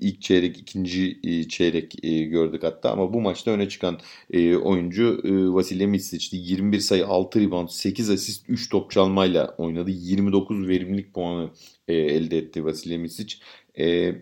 ilk 0.00 0.22
çeyrek, 0.22 0.58
ikinci 0.58 1.18
e, 1.24 1.48
çeyrek 1.48 2.04
e, 2.04 2.22
gördük 2.22 2.62
hatta 2.62 2.90
ama 2.90 3.12
bu 3.14 3.20
maçta 3.20 3.50
öne 3.50 3.68
çıkan 3.68 3.98
e, 4.30 4.56
oyuncu 4.56 5.20
e, 5.24 5.54
Vasilya 5.54 5.88
Misic'ti. 5.88 6.36
21 6.36 6.80
sayı, 6.80 7.06
6 7.06 7.40
rebound, 7.40 7.68
8 7.68 8.10
asist, 8.10 8.44
3 8.48 8.68
top 8.68 8.90
çalmayla 8.90 9.54
oynadı. 9.58 9.90
29 9.90 10.68
verimlilik 10.76 11.14
puanı 11.14 11.50
e, 11.88 11.94
elde 11.94 12.38
etti 12.38 12.64
Vasilya 12.64 12.98
Misic. 12.98 13.36
E, 13.78 14.14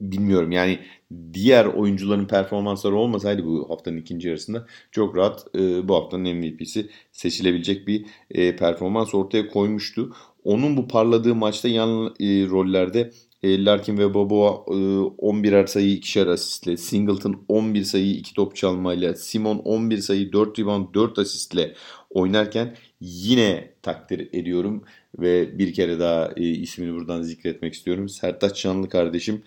bilmiyorum 0.00 0.52
yani 0.52 0.78
diğer 1.32 1.64
oyuncuların 1.64 2.26
performansları 2.26 2.94
olmasaydı 2.94 3.44
bu 3.44 3.70
haftanın 3.70 3.96
ikinci 3.96 4.28
yarısında 4.28 4.66
çok 4.90 5.16
rahat 5.16 5.46
e, 5.54 5.88
bu 5.88 5.94
haftanın 5.94 6.36
MVP'si 6.36 6.88
seçilebilecek 7.12 7.88
bir 7.88 8.06
e, 8.30 8.56
performans 8.56 9.14
ortaya 9.14 9.48
koymuştu. 9.48 10.12
Onun 10.44 10.76
bu 10.76 10.88
parladığı 10.88 11.34
maçta 11.34 11.68
yan 11.68 12.14
e, 12.20 12.26
rollerde 12.48 13.10
e, 13.42 13.64
Larkin 13.64 13.98
ve 13.98 14.14
Boboa 14.14 14.64
e, 14.68 14.78
11'er 15.26 15.66
sayı 15.66 15.96
2'şer 15.96 16.30
asistle, 16.30 16.76
Singleton 16.76 17.44
11 17.48 17.82
sayı 17.82 18.10
2 18.10 18.34
top 18.34 18.56
çalmayla, 18.56 19.14
Simon 19.14 19.58
11 19.58 19.98
sayı 19.98 20.32
4 20.32 20.58
rebound 20.58 20.94
4 20.94 21.18
asistle 21.18 21.74
oynarken 22.10 22.76
yine 23.00 23.72
takdir 23.82 24.28
ediyorum 24.32 24.84
ve 25.18 25.58
bir 25.58 25.74
kere 25.74 25.98
daha 25.98 26.30
e, 26.36 26.42
ismini 26.42 26.94
buradan 26.94 27.22
zikretmek 27.22 27.74
istiyorum. 27.74 28.08
Sertaç 28.08 28.58
Şanlı 28.58 28.88
kardeşim 28.88 29.42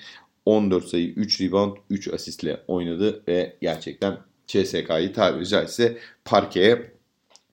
14 0.45 0.85
sayı 0.87 1.07
3 1.07 1.41
rebound 1.41 1.77
3 1.89 2.07
asistle 2.07 2.63
oynadı 2.67 3.23
ve 3.27 3.57
gerçekten 3.61 4.17
CSK'yı 4.47 5.13
tabiri 5.13 5.47
caizse 5.47 5.97
parkeye 6.25 6.91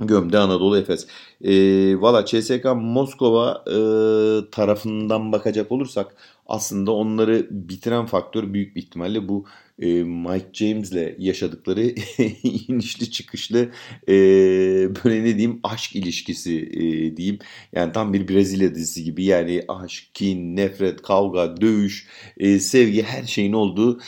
gömde 0.00 0.38
Anadolu 0.38 0.78
Efes. 0.78 1.06
E, 1.44 1.52
Valla 2.00 2.25
CSK 2.26 2.64
Moskova 2.76 3.64
e, 3.66 3.76
tarafından 4.50 5.32
bakacak 5.32 5.73
olursak 5.73 6.16
aslında 6.46 6.92
onları 6.92 7.46
bitiren 7.50 8.06
faktör 8.06 8.52
büyük 8.54 8.76
bir 8.76 8.82
ihtimalle 8.82 9.28
bu 9.28 9.44
e, 9.78 10.02
Mike 10.02 10.49
James'le 10.52 11.14
yaşadıkları 11.18 11.80
inişli 12.68 13.11
çıkışlı 13.11 13.68
e, 14.09 14.14
böyle 15.04 15.21
ne 15.25 15.38
diyeyim 15.38 15.61
aşk 15.62 15.97
ilişkisi 15.97 16.59
e, 16.73 17.16
diyeyim. 17.16 17.38
Yani 17.73 17.92
tam 17.92 18.12
bir 18.12 18.28
Brezilya 18.28 18.75
dizisi 18.75 19.04
gibi 19.04 19.25
yani 19.25 19.64
aşk, 19.68 20.04
kin, 20.14 20.56
nefret, 20.56 21.02
kavga, 21.02 21.61
dövüş, 21.61 22.09
sevgi 22.61 23.02
her 23.02 23.23
şeyin 23.25 23.52
olduğu 23.52 24.00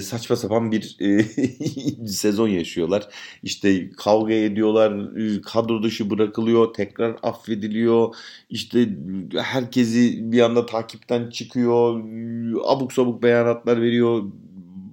saçma 0.00 0.36
sapan 0.36 0.72
bir 0.72 0.96
sezon 2.06 2.48
yaşıyorlar. 2.48 3.08
İşte 3.42 3.90
kavga 3.90 4.34
ediyorlar, 4.34 5.10
kadro 5.42 5.82
dışı 5.82 6.10
bırakılıyor, 6.10 6.74
tekrar 6.74 7.16
affediliyor. 7.22 8.14
İşte 8.50 8.88
herkesi 9.36 10.32
bir 10.32 10.40
anda 10.40 10.66
takipten 10.66 11.30
çıkıyor, 11.30 12.00
abuk 12.64 12.92
sabuk 12.92 13.22
beyanatlar 13.22 13.82
veriyor 13.82 14.22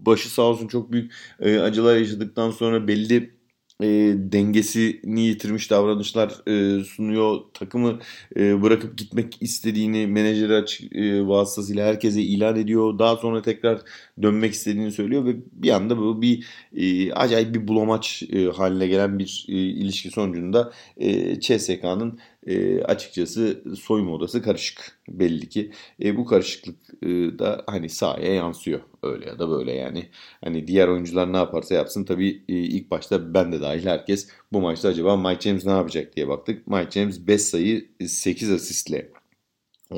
başı 0.05 0.29
sağ 0.33 0.41
olsun 0.41 0.67
çok 0.67 0.91
büyük 0.91 1.11
e, 1.39 1.59
acılar 1.59 1.97
yaşadıktan 1.97 2.51
sonra 2.51 2.87
belli 2.87 3.35
e, 3.81 3.87
dengesini 4.17 5.21
yitirmiş 5.21 5.71
davranışlar 5.71 6.47
e, 6.47 6.83
sunuyor. 6.83 7.41
Takımı 7.53 7.99
e, 8.37 8.61
bırakıp 8.63 8.97
gitmek 8.97 9.37
istediğini 9.41 10.07
menajeri 10.07 10.53
açık 10.55 10.95
e, 10.95 11.27
vasıtasıyla 11.27 11.87
herkese 11.87 12.21
ilan 12.21 12.55
ediyor. 12.55 12.99
Daha 12.99 13.15
sonra 13.15 13.41
tekrar 13.41 13.81
dönmek 14.21 14.53
istediğini 14.53 14.91
söylüyor 14.91 15.25
ve 15.25 15.35
bir 15.51 15.69
anda 15.69 15.97
bu 15.97 16.21
bir 16.21 16.45
e, 16.75 17.13
acayip 17.13 17.55
bir 17.55 17.67
bulamaç 17.67 18.23
e, 18.33 18.45
haline 18.45 18.87
gelen 18.87 19.19
bir 19.19 19.45
e, 19.49 19.53
ilişki 19.53 20.09
sonucunda 20.11 20.71
e, 20.97 21.39
CSK'nın 21.39 22.19
e, 22.47 22.81
açıkçası 22.83 23.63
soyunma 23.79 24.11
odası 24.11 24.41
karışık 24.41 24.99
belli 25.09 25.49
ki. 25.49 25.71
E, 26.03 26.17
bu 26.17 26.25
karışıklık 26.25 27.03
e, 27.03 27.07
da 27.39 27.63
hani 27.67 27.89
sahaya 27.89 28.33
yansıyor 28.33 28.81
öyle 29.03 29.25
ya 29.25 29.39
da 29.39 29.49
böyle 29.49 29.73
yani. 29.73 30.09
Hani 30.43 30.67
diğer 30.67 30.87
oyuncular 30.87 31.33
ne 31.33 31.37
yaparsa 31.37 31.75
yapsın 31.75 32.05
tabii 32.05 32.43
e, 32.49 32.53
ilk 32.53 32.91
başta 32.91 33.33
ben 33.33 33.51
de 33.51 33.61
dahil 33.61 33.85
herkes 33.85 34.29
bu 34.53 34.61
maçta 34.61 34.87
acaba 34.89 35.17
Mike 35.17 35.49
James 35.49 35.65
ne 35.65 35.71
yapacak 35.71 36.15
diye 36.15 36.27
baktık. 36.27 36.67
Mike 36.67 36.91
James 36.91 37.27
5 37.27 37.41
sayı 37.41 37.89
8 38.07 38.51
asistle 38.51 39.11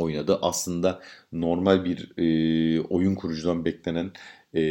oynadı. 0.02 0.40
Aslında 0.42 1.02
normal 1.32 1.86
bir 1.86 2.12
e, 2.18 2.82
oyun 2.82 3.16
kurucudan 3.16 3.66
beklenen 3.66 4.12
e, 4.54 4.62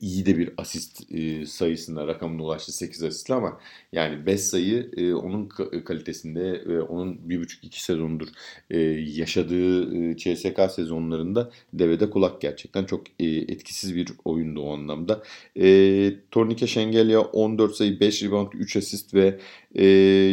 iyi 0.00 0.26
de 0.26 0.38
bir 0.38 0.50
asist 0.56 1.12
e, 1.14 1.46
sayısında 1.46 2.06
rakamına 2.06 2.42
ulaştı 2.42 2.72
8 2.72 3.02
asistle 3.02 3.34
ama 3.34 3.60
yani 3.92 4.26
5 4.26 4.40
sayı 4.40 4.90
e, 4.96 5.14
onun 5.14 5.48
kalitesinde 5.84 6.66
ve 6.66 6.82
onun 6.82 7.14
1,5-2 7.14 7.84
sezondur 7.84 8.28
e, 8.70 8.78
yaşadığı 8.80 9.96
e, 9.96 10.16
CSK 10.16 10.60
sezonlarında 10.74 11.50
devede 11.72 12.10
kulak 12.10 12.40
gerçekten 12.40 12.84
çok 12.84 13.04
e, 13.20 13.26
etkisiz 13.26 13.96
bir 13.96 14.08
oyundu 14.24 14.62
o 14.62 14.74
anlamda. 14.74 15.22
E, 15.60 16.14
Tornike 16.30 16.66
Şengelya 16.66 17.20
14 17.20 17.74
sayı 17.74 18.00
5 18.00 18.22
rebound 18.22 18.52
3 18.52 18.76
asist 18.76 19.14
ve 19.14 19.38
e, 19.74 19.84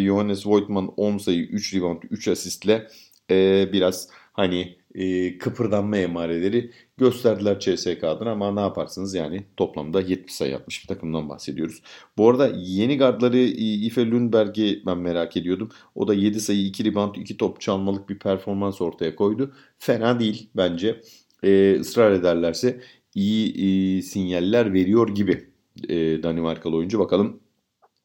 Johannes 0.05 0.47
Voigtman 0.47 0.93
10 0.97 1.17
sayı 1.17 1.41
3 1.41 1.75
rebound 1.75 2.03
3 2.11 2.27
asistle 2.27 2.87
e, 3.31 3.69
biraz 3.73 4.09
hani 4.33 4.79
e, 4.95 5.37
kıpırdanma 5.37 5.97
emareleri 5.97 6.71
gösterdiler 6.97 7.59
CSK 7.59 8.03
adına 8.03 8.31
ama 8.31 8.51
ne 8.51 8.59
yaparsınız 8.59 9.15
yani 9.15 9.43
toplamda 9.57 10.01
70 10.01 10.33
sayı 10.33 10.51
yapmış 10.51 10.83
bir 10.83 10.87
takımdan 10.87 11.29
bahsediyoruz. 11.29 11.81
Bu 12.17 12.29
arada 12.29 12.51
yeni 12.55 12.97
gardları 12.97 13.37
Ife 13.37 14.11
Lundberg'i 14.11 14.83
ben 14.85 14.97
merak 14.97 15.37
ediyordum. 15.37 15.69
O 15.95 16.07
da 16.07 16.13
7 16.13 16.39
sayı 16.39 16.65
2 16.65 16.85
rebound 16.85 17.15
2 17.15 17.37
top 17.37 17.61
çalmalık 17.61 18.09
bir 18.09 18.19
performans 18.19 18.81
ortaya 18.81 19.15
koydu. 19.15 19.53
Fena 19.77 20.19
değil 20.19 20.49
bence. 20.55 21.01
E, 21.43 21.79
ısrar 21.79 22.11
ederlerse 22.11 22.81
iyi 23.15 23.97
e, 23.97 24.01
sinyaller 24.01 24.73
veriyor 24.73 25.09
gibi 25.09 25.49
e, 25.89 26.23
Danimarkalı 26.23 26.75
oyuncu. 26.75 26.99
Bakalım 26.99 27.39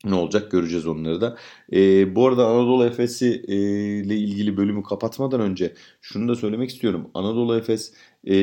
ne 0.04 0.14
olacak 0.14 0.50
göreceğiz 0.50 0.86
onları 0.86 1.20
da. 1.20 1.36
E, 1.72 2.14
bu 2.14 2.28
arada 2.28 2.46
Anadolu 2.46 2.84
Efes'i 2.84 3.44
e, 3.48 3.56
ile 3.98 4.16
ilgili 4.16 4.56
bölümü 4.56 4.82
kapatmadan 4.82 5.40
önce 5.40 5.74
şunu 6.00 6.28
da 6.28 6.34
söylemek 6.34 6.70
istiyorum. 6.70 7.10
Anadolu 7.14 7.56
Efes 7.56 7.92
e, 8.28 8.34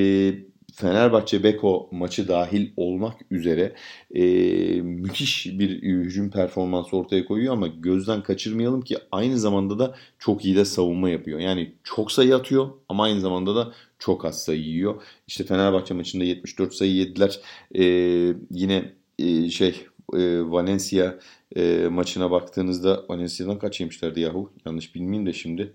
Fenerbahçe 0.75 1.43
Beko 1.43 1.89
maçı 1.91 2.27
dahil 2.27 2.69
olmak 2.77 3.17
üzere 3.31 3.75
e, 4.15 4.23
müthiş 4.81 5.45
bir 5.59 5.81
hücum 5.81 6.29
performansı 6.29 6.97
ortaya 6.97 7.25
koyuyor 7.25 7.53
ama 7.53 7.67
gözden 7.67 8.23
kaçırmayalım 8.23 8.81
ki 8.81 8.97
aynı 9.11 9.39
zamanda 9.39 9.79
da 9.79 9.95
çok 10.19 10.45
iyi 10.45 10.55
de 10.55 10.65
savunma 10.65 11.09
yapıyor. 11.09 11.39
Yani 11.39 11.73
çok 11.83 12.11
sayı 12.11 12.35
atıyor 12.35 12.69
ama 12.89 13.03
aynı 13.03 13.21
zamanda 13.21 13.55
da 13.55 13.73
çok 13.99 14.25
az 14.25 14.43
sayı 14.43 14.61
yiyor. 14.61 15.01
İşte 15.27 15.43
Fenerbahçe 15.43 15.93
maçında 15.93 16.23
74 16.23 16.73
sayı 16.73 16.91
yediler. 16.91 17.39
E, 17.75 17.83
yine 18.51 18.93
e, 19.19 19.49
şey 19.49 19.85
e, 20.13 20.51
Valencia 20.51 21.15
e, 21.55 21.87
maçına 21.87 22.31
baktığınızda 22.31 23.05
Valencia'dan 23.09 23.59
kaç 23.59 23.79
yemişlerdi 23.79 24.19
yahu? 24.19 24.53
Yanlış 24.65 24.95
bilmeyeyim 24.95 25.25
de 25.25 25.33
şimdi. 25.33 25.73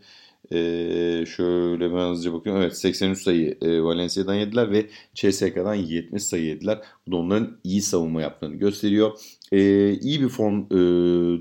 E, 0.52 1.24
şöyle 1.26 1.94
ben 1.94 2.10
hızlıca 2.10 2.32
bakıyorum. 2.32 2.62
Evet 2.62 2.76
83 2.76 3.22
sayı 3.22 3.58
e, 3.62 3.82
Valencia'dan 3.82 4.34
yediler 4.34 4.70
ve 4.70 4.86
CSK'dan 5.14 5.74
70 5.74 6.22
sayı 6.22 6.44
yediler. 6.44 6.80
Bu 7.06 7.12
da 7.12 7.16
onların 7.16 7.58
iyi 7.64 7.82
savunma 7.82 8.22
yaptığını 8.22 8.54
gösteriyor. 8.54 9.18
E, 9.52 9.92
iyi 9.92 10.22
bir 10.22 10.28
form 10.28 10.60
e, 10.60 10.76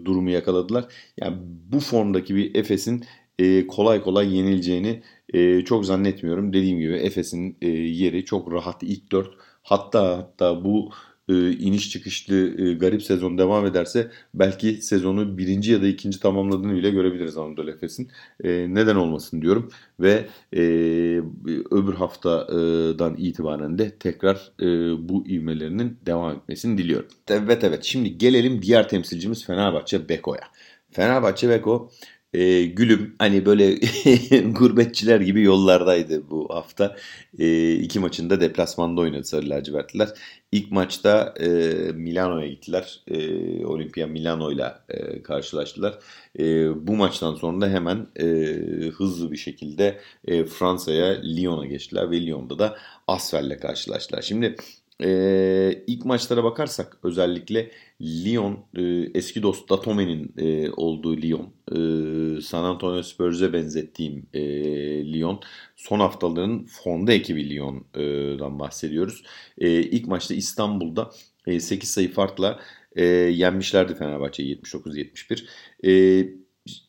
durumu 0.06 0.30
yakaladılar. 0.30 0.86
Yani 1.18 1.38
bu 1.72 1.80
formdaki 1.80 2.36
bir 2.36 2.56
Efes'in 2.56 3.06
e, 3.40 3.68
kolay 3.68 4.02
kolay 4.02 4.38
yenileceğini 4.38 5.02
e, 5.34 5.62
çok 5.62 5.86
zannetmiyorum. 5.86 6.54
Dediğim 6.54 6.80
gibi 6.80 6.94
Efes'in 6.94 7.58
e, 7.62 7.68
yeri 7.70 8.26
çok 8.26 8.52
rahat 8.52 8.84
ilk 8.84 9.12
4. 9.12 9.30
Hatta 9.64 10.18
hatta 10.18 10.64
bu 10.64 10.92
e, 11.30 11.52
iniş 11.52 11.90
çıkışlı 11.90 12.36
e, 12.36 12.74
garip 12.74 13.04
sezon 13.04 13.38
devam 13.38 13.66
ederse 13.66 14.12
belki 14.34 14.74
sezonu 14.74 15.38
birinci 15.38 15.72
ya 15.72 15.82
da 15.82 15.88
ikinci 15.88 16.20
tamamladığını 16.20 16.76
bile 16.76 16.90
görebiliriz 16.90 17.38
Anadolu 17.38 17.72
Efes'in. 17.72 18.12
E, 18.44 18.50
neden 18.70 18.96
olmasın 18.96 19.42
diyorum 19.42 19.70
ve 20.00 20.26
e, 20.54 20.62
öbür 21.72 21.94
haftadan 21.94 23.16
itibaren 23.18 23.78
de 23.78 23.96
tekrar 24.00 24.52
e, 24.60 24.66
bu 25.10 25.28
ivmelerinin 25.28 25.98
devam 26.06 26.36
etmesini 26.36 26.78
diliyorum. 26.78 27.08
Evet 27.30 27.64
evet 27.64 27.84
şimdi 27.84 28.18
gelelim 28.18 28.62
diğer 28.62 28.90
temsilcimiz 28.90 29.46
Fenerbahçe 29.46 30.10
Beko'ya. 30.10 30.44
Fenerbahçe 30.96 31.50
Beko 31.50 31.92
e, 32.36 32.66
gülüm 32.66 33.16
hani 33.20 33.46
böyle 33.46 33.76
gurbetçiler 34.52 35.22
gibi 35.22 35.42
yollardaydı 35.42 36.30
bu 36.30 36.50
hafta. 36.50 36.96
E, 37.40 37.74
iki 37.74 38.00
maçında 38.00 38.42
deplasmanda 38.42 39.02
oynadı 39.02 39.24
Sarı 39.24 39.50
Lacivertliler. 39.50 40.10
İlk 40.52 40.72
maçta 40.72 41.34
e, 41.40 41.48
Milano'ya 41.94 42.48
gittiler. 42.48 43.00
E, 43.08 43.66
Olimpia 43.66 44.08
Milano'yla 44.08 44.86
e, 44.90 45.24
karşılaştılar. 45.24 46.00
E, 46.40 46.44
bu 46.88 46.96
maçtan 46.96 47.36
sonra 47.36 47.62
da 47.62 47.70
hemen 47.70 48.08
e, 48.16 48.26
hızlı 48.90 49.32
bir 49.32 49.38
şekilde 49.38 50.00
e, 50.26 50.46
Fransa'ya 50.46 51.22
Lyon'a 51.22 51.66
geçtiler 51.66 52.12
ve 52.12 52.26
Lyon'da 52.26 52.60
da 52.60 52.78
Asfel'le 53.08 53.60
karşılaştılar. 53.60 54.22
Şimdi 54.22 54.56
e, 55.04 55.84
ilk 55.88 56.06
maçlara 56.06 56.44
bakarsak 56.44 56.98
özellikle 57.04 57.72
Lyon 58.02 58.60
e, 58.78 58.82
eski 59.14 59.44
dost 59.44 59.70
Datome'nin 59.70 60.34
e, 60.38 60.72
olduğu 60.72 61.18
Lyon 61.18 61.54
e, 61.72 62.42
San 62.42 62.64
Antonio 62.64 63.04
Spurs'e 63.04 63.54
benzettiğim 63.54 64.26
e, 64.34 64.42
Lyon 65.14 65.42
son 65.76 66.00
haftaların 66.00 66.66
fonda 66.66 67.14
ekibi 67.14 67.50
Lyon'dan 67.50 68.60
bahsediyoruz. 68.60 69.24
E, 69.58 69.70
ilk 69.70 70.08
maçta 70.08 70.34
İstanbul'da 70.34 71.12
e, 71.48 71.60
8 71.60 71.90
sayı 71.90 72.12
farkla 72.12 72.60
e, 72.96 73.06
yenmişlerdi 73.06 73.96
Fenerbahçe'yi 73.96 74.58
79-71. 74.58 75.46
E, 75.86 75.92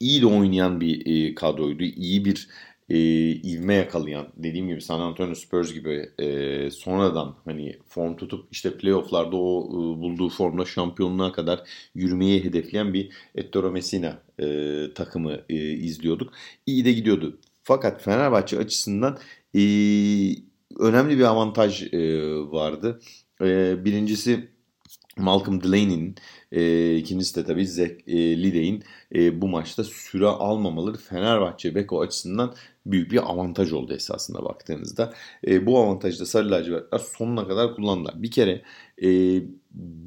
iyi 0.00 0.22
de 0.22 0.26
oynayan 0.26 0.80
bir 0.80 1.06
e, 1.06 1.34
kadroydu. 1.34 1.84
İyi 1.84 2.24
bir 2.24 2.48
e, 2.88 2.98
ivme 3.30 3.74
yakalayan 3.74 4.28
dediğim 4.36 4.68
gibi 4.68 4.80
San 4.80 5.00
Antonio 5.00 5.34
Spurs 5.34 5.74
gibi 5.74 6.10
e, 6.18 6.70
sonradan 6.70 7.36
hani 7.44 7.76
form 7.88 8.16
tutup 8.16 8.48
işte 8.50 8.78
playofflarda 8.78 9.36
o 9.36 9.68
e, 9.70 10.00
bulduğu 10.00 10.28
formla 10.28 10.64
şampiyonluğa 10.64 11.32
kadar 11.32 11.60
yürümeyi 11.94 12.44
hedefleyen 12.44 12.94
bir 12.94 13.12
Ettore 13.34 13.70
Messina 13.70 14.22
e, 14.40 14.46
takımı 14.94 15.40
e, 15.48 15.54
izliyorduk. 15.72 16.32
İyi 16.66 16.84
de 16.84 16.92
gidiyordu. 16.92 17.38
Fakat 17.62 18.02
Fenerbahçe 18.02 18.58
açısından 18.58 19.18
e, 19.54 19.60
önemli 20.78 21.18
bir 21.18 21.24
avantaj 21.24 21.82
e, 21.94 21.98
vardı. 22.36 23.00
E, 23.42 23.84
birincisi 23.84 24.48
Malcolm 25.18 25.62
Delaney'nin 25.62 26.14
e, 26.52 26.96
ikincisi 26.96 27.36
de 27.36 27.44
tabii 27.44 27.66
Zach 27.66 27.90
e, 28.06 28.42
Lidey'in 28.42 28.84
e, 29.14 29.40
bu 29.40 29.48
maçta 29.48 29.84
süre 29.84 30.26
almamaları 30.26 30.96
Fenerbahçe 30.96 31.74
Beko 31.74 32.00
açısından 32.00 32.54
büyük 32.86 33.12
bir 33.12 33.30
avantaj 33.30 33.72
oldu 33.72 33.94
esasında 33.94 34.44
baktığınızda. 34.44 35.14
E, 35.46 35.66
bu 35.66 35.78
avantajı 35.78 36.20
da 36.20 36.26
Sarı 36.26 36.50
Lacivertler 36.50 36.98
sonuna 36.98 37.48
kadar 37.48 37.74
kullandılar. 37.74 38.22
Bir 38.22 38.30
kere 38.30 38.62
e, 39.02 39.40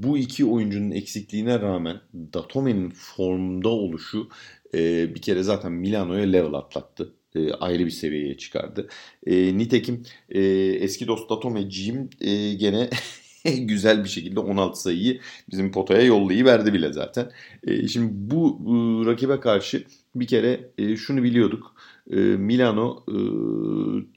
bu 0.03 0.17
iki 0.17 0.45
oyuncunun 0.45 0.91
eksikliğine 0.91 1.59
rağmen 1.61 2.01
Datome'nin 2.13 2.89
formda 2.89 3.69
oluşu 3.69 4.29
e, 4.73 5.15
bir 5.15 5.21
kere 5.21 5.43
zaten 5.43 5.71
Milano'ya 5.71 6.25
level 6.25 6.53
atlattı 6.53 7.13
e, 7.35 7.53
ayrı 7.53 7.85
bir 7.85 7.91
seviyeye 7.91 8.37
çıkardı. 8.37 8.89
E, 9.27 9.57
nitekim 9.57 10.03
e, 10.29 10.41
eski 10.79 11.07
dost 11.07 11.29
Datomeciğim 11.29 12.09
e, 12.21 12.53
gene 12.53 12.89
güzel 13.59 14.03
bir 14.03 14.09
şekilde 14.09 14.39
16 14.39 14.81
sayıyı 14.81 15.19
bizim 15.51 15.71
potaya 15.71 16.01
yollayıverdi 16.01 16.73
bile 16.73 16.93
zaten. 16.93 17.31
E, 17.63 17.87
şimdi 17.87 18.11
bu 18.13 18.59
e, 18.65 19.05
rakibe 19.05 19.39
karşı 19.39 19.83
bir 20.15 20.27
kere 20.27 20.71
e, 20.77 20.95
şunu 20.95 21.23
biliyorduk. 21.23 21.75
E, 22.11 22.15
Milano 22.19 23.03
e, 23.07 23.17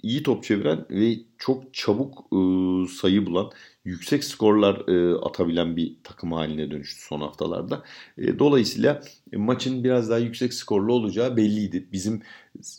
iyi 0.02 0.22
top 0.22 0.44
çeviren 0.44 0.86
ve 0.90 1.14
çok 1.38 1.74
çabuk 1.74 2.18
e, 2.18 2.38
sayı 2.88 3.26
bulan, 3.26 3.50
yüksek 3.84 4.24
skorlar 4.24 4.88
e, 4.88 5.14
atabilen 5.18 5.76
bir 5.76 5.96
takım 6.04 6.32
haline 6.32 6.70
dönüştü 6.70 7.02
son 7.02 7.20
haftalarda. 7.20 7.82
E, 8.18 8.38
dolayısıyla 8.38 9.02
e, 9.32 9.36
maçın 9.36 9.84
biraz 9.84 10.10
daha 10.10 10.18
yüksek 10.18 10.54
skorlu 10.54 10.92
olacağı 10.92 11.36
belliydi. 11.36 11.88
Bizim 11.92 12.22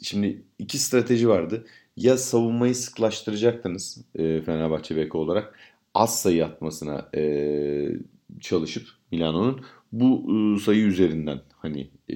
şimdi 0.03 0.43
iki 0.60 0.77
strateji 0.77 1.29
vardı. 1.29 1.65
Ya 1.97 2.17
savunmayı 2.17 2.75
sıklaştıracaktınız 2.75 3.97
e, 4.15 4.41
Fenerbahçe 4.41 4.95
Beko 4.95 5.19
olarak 5.19 5.56
az 5.93 6.21
sayı 6.21 6.45
atmasına 6.45 7.10
e, 7.15 7.23
çalışıp 8.39 8.88
Milano'nun 9.12 9.62
bu 9.91 10.27
e, 10.32 10.60
sayı 10.60 10.84
üzerinden 10.86 11.41
hani 11.58 11.89
e, 12.10 12.15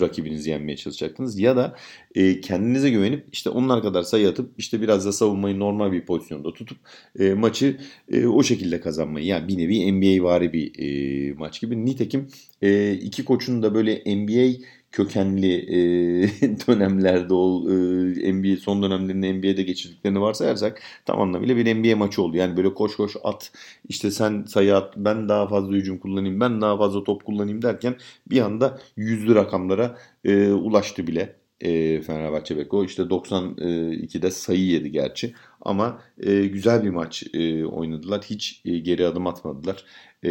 rakibinizi 0.00 0.50
yenmeye 0.50 0.76
çalışacaktınız 0.76 1.38
ya 1.38 1.56
da 1.56 1.76
e, 2.14 2.40
kendinize 2.40 2.90
güvenip 2.90 3.26
işte 3.32 3.50
onlar 3.50 3.82
kadar 3.82 4.02
sayı 4.02 4.28
atıp 4.28 4.52
işte 4.58 4.80
biraz 4.80 5.06
da 5.06 5.12
savunmayı 5.12 5.58
normal 5.58 5.92
bir 5.92 6.06
pozisyonda 6.06 6.52
tutup 6.52 6.78
e, 7.18 7.34
maçı 7.34 7.80
e, 8.12 8.26
o 8.26 8.42
şekilde 8.42 8.80
kazanmayı 8.80 9.26
yani 9.26 9.48
bir 9.48 9.58
nevi 9.58 9.92
NBA 9.92 10.24
vari 10.24 10.52
bir 10.52 10.72
e, 10.78 11.32
maç 11.34 11.60
gibi. 11.60 11.84
Nitekim 11.84 12.28
e, 12.62 12.92
iki 12.92 13.24
koçun 13.24 13.62
da 13.62 13.74
böyle 13.74 14.02
NBA 14.06 14.64
kökenli 14.94 15.54
e, 15.56 15.78
dönemlerde 16.66 17.34
ol, 17.34 17.70
e, 17.70 18.32
NBA 18.32 18.56
son 18.56 18.82
dönemlerinde 18.82 19.32
NBA'de 19.32 19.62
geçirdiklerini 19.62 20.20
varsayarsak 20.20 20.82
tam 21.04 21.20
anlamıyla 21.20 21.56
bir 21.56 21.74
NBA 21.74 21.96
maçı 21.96 22.22
oldu. 22.22 22.36
Yani 22.36 22.56
böyle 22.56 22.74
koş 22.74 22.96
koş 22.96 23.16
at 23.24 23.52
işte 23.88 24.10
sen 24.10 24.44
sayı 24.44 24.76
at 24.76 24.96
ben 24.96 25.28
daha 25.28 25.48
fazla 25.48 25.72
hücum 25.72 25.98
kullanayım 25.98 26.40
ben 26.40 26.60
daha 26.60 26.78
fazla 26.78 27.04
top 27.04 27.24
kullanayım 27.24 27.62
derken 27.62 27.96
bir 28.26 28.40
anda 28.40 28.78
yüzlü 28.96 29.34
rakamlara 29.34 29.98
e, 30.24 30.52
ulaştı 30.52 31.06
bile 31.06 31.36
e, 31.60 32.00
Fenerbahçe 32.02 32.56
Beko. 32.56 32.84
İşte 32.84 33.02
92'de 33.02 34.30
sayı 34.30 34.64
yedi 34.66 34.92
gerçi 34.92 35.34
ama 35.64 36.02
e, 36.18 36.46
güzel 36.46 36.84
bir 36.84 36.90
maç 36.90 37.24
e, 37.34 37.64
oynadılar. 37.64 38.22
Hiç 38.22 38.62
e, 38.64 38.78
geri 38.78 39.06
adım 39.06 39.26
atmadılar. 39.26 39.84
E, 40.24 40.30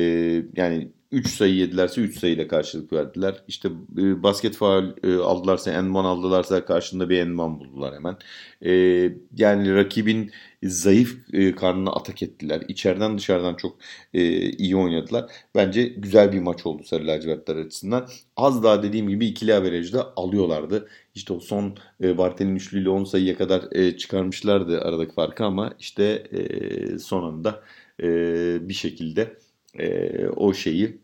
yani 0.55 0.91
3 1.11 1.27
sayı 1.27 1.55
yedilerse 1.55 2.01
3 2.01 2.19
sayıyla 2.19 2.47
karşılık 2.47 2.93
verdiler. 2.93 3.43
İşte 3.47 3.69
e, 3.97 4.23
basket 4.23 4.55
faal 4.55 4.91
e, 5.03 5.15
aldılarsa 5.15 5.71
enman 5.71 6.05
aldılarsa 6.05 6.65
karşında 6.65 7.09
bir 7.09 7.19
enman 7.19 7.59
buldular 7.59 7.95
hemen. 7.95 8.17
E, 8.65 8.71
yani 9.37 9.75
rakibin 9.75 10.31
zayıf 10.63 11.17
e, 11.33 11.55
karnına 11.55 11.91
atak 11.91 12.23
ettiler. 12.23 12.61
İçeriden 12.67 13.17
dışarıdan 13.17 13.55
çok 13.55 13.77
e, 14.13 14.49
iyi 14.49 14.75
oynadılar. 14.75 15.31
Bence 15.55 15.83
güzel 15.83 16.33
bir 16.33 16.39
maç 16.39 16.65
oldu 16.65 16.83
Sarı 16.83 17.07
Lacivertler 17.07 17.55
açısından. 17.55 18.07
Az 18.37 18.63
daha 18.63 18.83
dediğim 18.83 19.09
gibi 19.09 19.25
ikili 19.25 19.53
averajda 19.53 20.13
alıyorlardı. 20.15 20.89
İşte 21.15 21.33
o 21.33 21.39
son 21.39 21.77
e, 22.03 22.17
Bartel'in 22.17 22.55
üçlüyle 22.55 22.89
10 22.89 23.03
sayıya 23.03 23.37
kadar 23.37 23.63
e, 23.71 23.97
çıkarmışlardı 23.97 24.81
aradaki 24.81 25.13
farkı 25.13 25.45
ama 25.45 25.73
işte 25.79 26.03
e, 26.31 26.99
son 26.99 27.23
anda 27.23 27.63
e, 28.03 28.07
bir 28.69 28.73
şekilde 28.73 29.37
e, 29.79 30.27
o 30.27 30.53
şeyi 30.53 31.03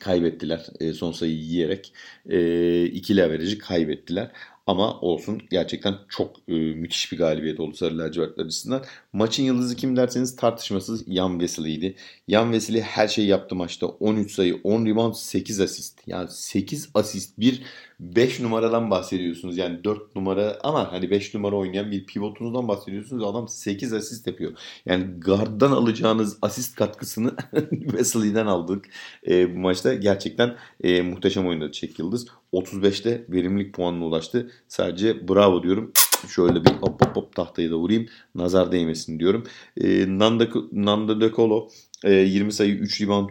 kaybettiler. 0.00 0.66
E, 0.80 0.92
son 0.92 1.12
sayıyı 1.12 1.38
yiyerek 1.38 1.92
e, 2.28 2.84
ikili 2.84 3.24
averajı 3.24 3.58
kaybettiler. 3.58 4.32
Ama 4.66 5.00
olsun 5.00 5.42
gerçekten 5.50 5.94
çok 6.08 6.36
e, 6.48 6.52
müthiş 6.52 7.12
bir 7.12 7.18
galibiyet 7.18 7.60
oldu 7.60 7.74
Sarı 7.74 7.98
Lacivertler 7.98 8.44
açısından. 8.44 8.84
Maçın 9.12 9.42
yıldızı 9.42 9.76
kim 9.76 9.96
derseniz 9.96 10.36
tartışmasız 10.36 11.04
Yan 11.06 11.30
Wesley'di. 11.38 11.96
Yan 12.28 12.52
Wesley 12.52 12.82
her 12.82 13.08
şeyi 13.08 13.28
yaptı 13.28 13.54
maçta. 13.54 13.86
13 13.86 14.32
sayı, 14.32 14.60
10 14.64 14.86
rebound, 14.86 15.14
8 15.14 15.60
asist. 15.60 16.00
Yani 16.06 16.28
8 16.30 16.90
asist 16.94 17.40
bir 17.40 17.62
5 18.00 18.40
numaradan 18.40 18.90
bahsediyorsunuz. 18.90 19.56
Yani 19.56 19.84
4 19.84 20.16
numara 20.16 20.58
ama 20.62 20.92
hani 20.92 21.10
5 21.10 21.34
numara 21.34 21.56
oynayan 21.56 21.90
bir 21.90 22.06
pivotunuzdan 22.06 22.68
bahsediyorsunuz. 22.68 23.24
Adam 23.24 23.48
8 23.48 23.92
asist 23.92 24.26
yapıyor. 24.26 24.52
Yani 24.86 25.20
guard'dan 25.20 25.72
alacağınız 25.72 26.38
asist 26.42 26.74
katkısını 26.74 27.34
Wesley'den 27.70 28.46
aldık. 28.46 28.88
E, 29.28 29.54
bu 29.54 29.58
maçta 29.58 29.94
gerçekten 29.94 30.56
e, 30.84 31.02
muhteşem 31.02 31.46
oynadı 31.46 31.72
Çek 31.72 31.98
Yıldız. 31.98 32.26
35'te 32.52 33.24
verimlilik 33.28 33.74
puanına 33.74 34.04
ulaştı. 34.04 34.50
Sadece 34.68 35.28
bravo 35.28 35.62
diyorum. 35.62 35.92
Şöyle 36.28 36.64
bir 36.64 36.70
hop 36.70 37.06
hop 37.06 37.16
hop 37.16 37.34
tahtayı 37.34 37.70
da 37.70 37.76
vurayım. 37.76 38.06
Nazar 38.34 38.72
değmesin 38.72 39.20
diyorum. 39.20 39.44
E, 39.80 40.18
Nanda, 40.18 40.48
Nanda 40.72 41.20
De 41.20 41.32
Colo 41.32 41.68
20 42.04 42.52
sayı 42.52 42.74
3 42.74 43.00
rebound 43.00 43.28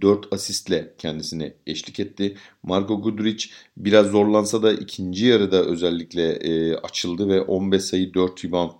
4 0.00 0.32
asistle 0.32 0.94
kendisine 0.98 1.54
eşlik 1.66 2.00
etti. 2.00 2.36
Marco 2.62 3.02
Guduric 3.02 3.46
biraz 3.76 4.06
zorlansa 4.06 4.62
da 4.62 4.72
ikinci 4.72 5.26
yarıda 5.26 5.64
özellikle 5.64 6.30
e, 6.32 6.74
açıldı 6.74 7.28
ve 7.28 7.40
15 7.40 7.82
sayı 7.82 8.14
4 8.14 8.44
rebound 8.44 8.70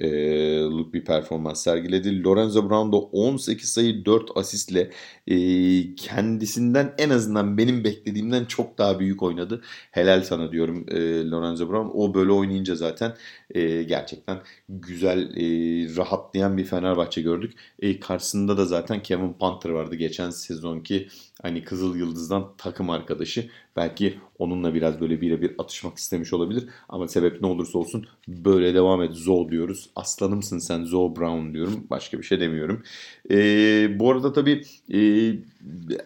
e, 0.00 0.06
bir 0.92 1.04
performans 1.04 1.62
sergiledi. 1.62 2.24
Lorenzo 2.24 2.70
Brown 2.70 2.92
da 2.92 2.96
18 2.96 3.68
sayı 3.68 4.04
4 4.04 4.36
asistle 4.36 4.90
e, 5.26 5.36
kendisinden 5.94 6.94
en 6.98 7.10
azından 7.10 7.58
benim 7.58 7.84
beklediğimden 7.84 8.44
çok 8.44 8.78
daha 8.78 9.00
büyük 9.00 9.22
oynadı. 9.22 9.62
Helal 9.90 10.22
sana 10.22 10.52
diyorum 10.52 10.86
Lorenzo 11.30 11.70
Brown. 11.70 11.90
O 11.94 12.14
böyle 12.14 12.32
oynayınca 12.32 12.74
zaten 12.74 13.14
gerçekten 13.86 14.38
güzel 14.68 15.28
rahatlayan 15.96 16.56
bir 16.56 16.64
Fenerbahçe 16.64 17.22
gördük. 17.22 17.52
E, 17.78 18.00
karşısında 18.00 18.56
da 18.58 18.64
zaten 18.72 19.02
Kevin 19.02 19.32
Panther 19.32 19.70
vardı 19.70 19.94
geçen 19.94 20.30
sezonki 20.30 21.08
hani 21.42 21.64
Kızıl 21.64 21.96
Yıldız'dan 21.96 22.52
takım 22.58 22.90
arkadaşı. 22.90 23.50
Belki 23.76 24.18
onunla 24.38 24.74
biraz 24.74 25.00
böyle 25.00 25.20
birebir 25.20 25.54
atışmak 25.58 25.98
istemiş 25.98 26.32
olabilir. 26.32 26.68
Ama 26.88 27.08
sebep 27.08 27.40
ne 27.40 27.46
olursa 27.46 27.78
olsun 27.78 28.06
böyle 28.28 28.74
devam 28.74 29.02
et 29.02 29.14
Zo 29.14 29.50
diyoruz. 29.50 29.90
Aslanımsın 29.96 30.58
sen 30.58 30.84
Zo 30.84 31.16
Brown 31.16 31.54
diyorum. 31.54 31.86
Başka 31.90 32.18
bir 32.18 32.22
şey 32.22 32.40
demiyorum. 32.40 32.82
Ee, 33.30 33.98
bu 33.98 34.10
arada 34.10 34.32
tabii 34.32 34.64
e, 34.92 34.98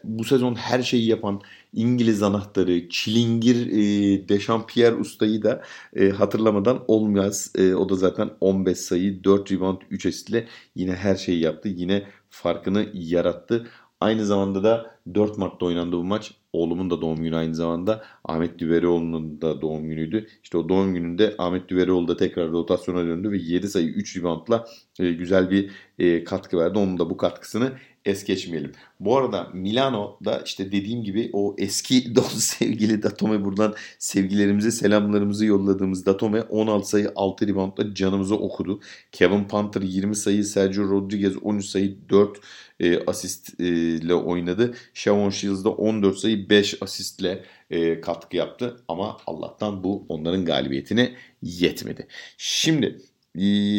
bu 0.05 0.25
sezon 0.25 0.55
her 0.55 0.83
şeyi 0.83 1.07
yapan 1.07 1.41
İngiliz 1.73 2.23
anahtarı, 2.23 2.89
çilingir 2.89 3.67
e, 3.67 4.29
Dechampierre 4.29 4.95
ustayı 4.95 5.43
da 5.43 5.63
e, 5.97 6.09
hatırlamadan 6.11 6.85
olmaz. 6.89 7.53
E, 7.59 7.75
o 7.75 7.89
da 7.89 7.97
zaten 7.97 8.31
15 8.41 8.79
sayı, 8.79 9.25
4 9.25 9.53
rebound, 9.53 9.79
3 9.91 10.07
asistle 10.07 10.47
yine 10.75 10.93
her 10.93 11.17
şeyi 11.17 11.41
yaptı. 11.41 11.69
Yine 11.69 12.07
farkını 12.43 12.87
yarattı. 12.95 13.67
Aynı 14.01 14.27
zamanda 14.27 14.65
da 14.65 14.99
4 15.15 15.39
Mart'ta 15.39 15.67
oynandı 15.67 15.97
bu 15.97 16.05
maç. 16.05 16.35
Oğlumun 16.53 16.91
da 16.91 17.01
doğum 17.01 17.23
günü 17.23 17.37
aynı 17.37 17.55
zamanda. 17.55 18.05
Ahmet 18.25 18.59
Düverioğlu'nun 18.59 19.41
da 19.41 19.61
doğum 19.61 19.89
günüydü. 19.89 20.27
İşte 20.43 20.59
o 20.59 20.69
doğum 20.69 20.95
gününde 20.95 21.35
Ahmet 21.39 21.69
Düverioğlu 21.69 22.09
da 22.09 22.17
tekrar 22.17 22.51
rotasyona 22.51 23.05
döndü 23.07 23.31
ve 23.31 23.39
7 23.39 23.69
sayı 23.69 23.89
3 23.89 24.17
reboundla 24.17 24.57
e, 24.57 24.61
güzel 24.99 25.51
bir 25.51 25.71
e, 25.99 26.25
katkı 26.25 26.59
verdi. 26.59 26.79
Onun 26.79 26.99
da 26.99 27.11
bu 27.11 27.17
katkısını 27.17 27.73
es 28.07 28.25
geçmeyelim. 28.25 28.73
Bu 29.01 29.17
arada 29.17 29.51
Milano 29.55 30.19
da 30.25 30.43
işte 30.45 30.73
dediğim 30.73 31.05
gibi 31.05 31.31
o 31.33 31.57
eski 31.59 32.15
dost 32.15 32.39
sevgili 32.39 33.03
Datome 33.03 33.45
buradan 33.45 33.75
sevgilerimizi 33.99 34.73
selamlarımızı 34.73 35.47
yolladığımız 35.47 36.07
Datome 36.07 36.43
16 36.43 36.89
sayı 36.89 37.13
6 37.17 37.49
reboundla 37.49 37.95
canımızı 37.95 38.37
okudu. 38.37 38.81
Kevin 39.13 39.45
Panther 39.45 39.83
20 39.83 40.17
sayı, 40.17 40.45
Sergio 40.45 40.85
Rodriguez 40.91 41.37
13 41.43 41.65
sayı 41.65 41.97
4 42.09 42.41
e, 42.81 43.05
asist 43.07 43.61
e, 43.61 43.65
ile 43.67 44.15
oynadı. 44.15 44.75
Shavon 44.95 45.31
Shields 45.31 45.65
da 45.65 45.71
14 45.71 46.19
sayı 46.19 46.51
5 46.51 46.83
asistle 46.83 47.45
e, 47.71 48.01
katkı 48.01 48.37
yaptı. 48.37 48.77
Ama 48.89 49.17
Allah'tan 49.27 49.85
bu 49.85 50.07
onların 50.09 50.45
galibiyetine 50.45 51.15
yetmedi. 51.43 52.07
Şimdi 52.39 52.99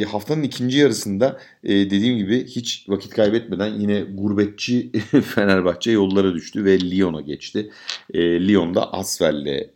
haftanın 0.07 0.43
ikinci 0.43 0.77
yarısında 0.77 1.39
dediğim 1.63 2.17
gibi 2.17 2.45
hiç 2.47 2.85
vakit 2.89 3.13
kaybetmeden 3.13 3.79
yine 3.79 4.01
gurbetçi 4.01 4.91
Fenerbahçe 5.35 5.91
yollara 5.91 6.33
düştü 6.33 6.65
ve 6.65 6.79
Lyon'a 6.79 7.21
geçti. 7.21 7.71
Lyon'da 8.15 8.93
Asfel'le 8.93 9.69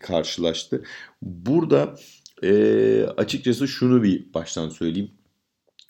karşılaştı. 0.00 0.82
Burada 1.22 1.96
açıkçası 3.16 3.68
şunu 3.68 4.02
bir 4.02 4.34
baştan 4.34 4.68
söyleyeyim 4.68 5.10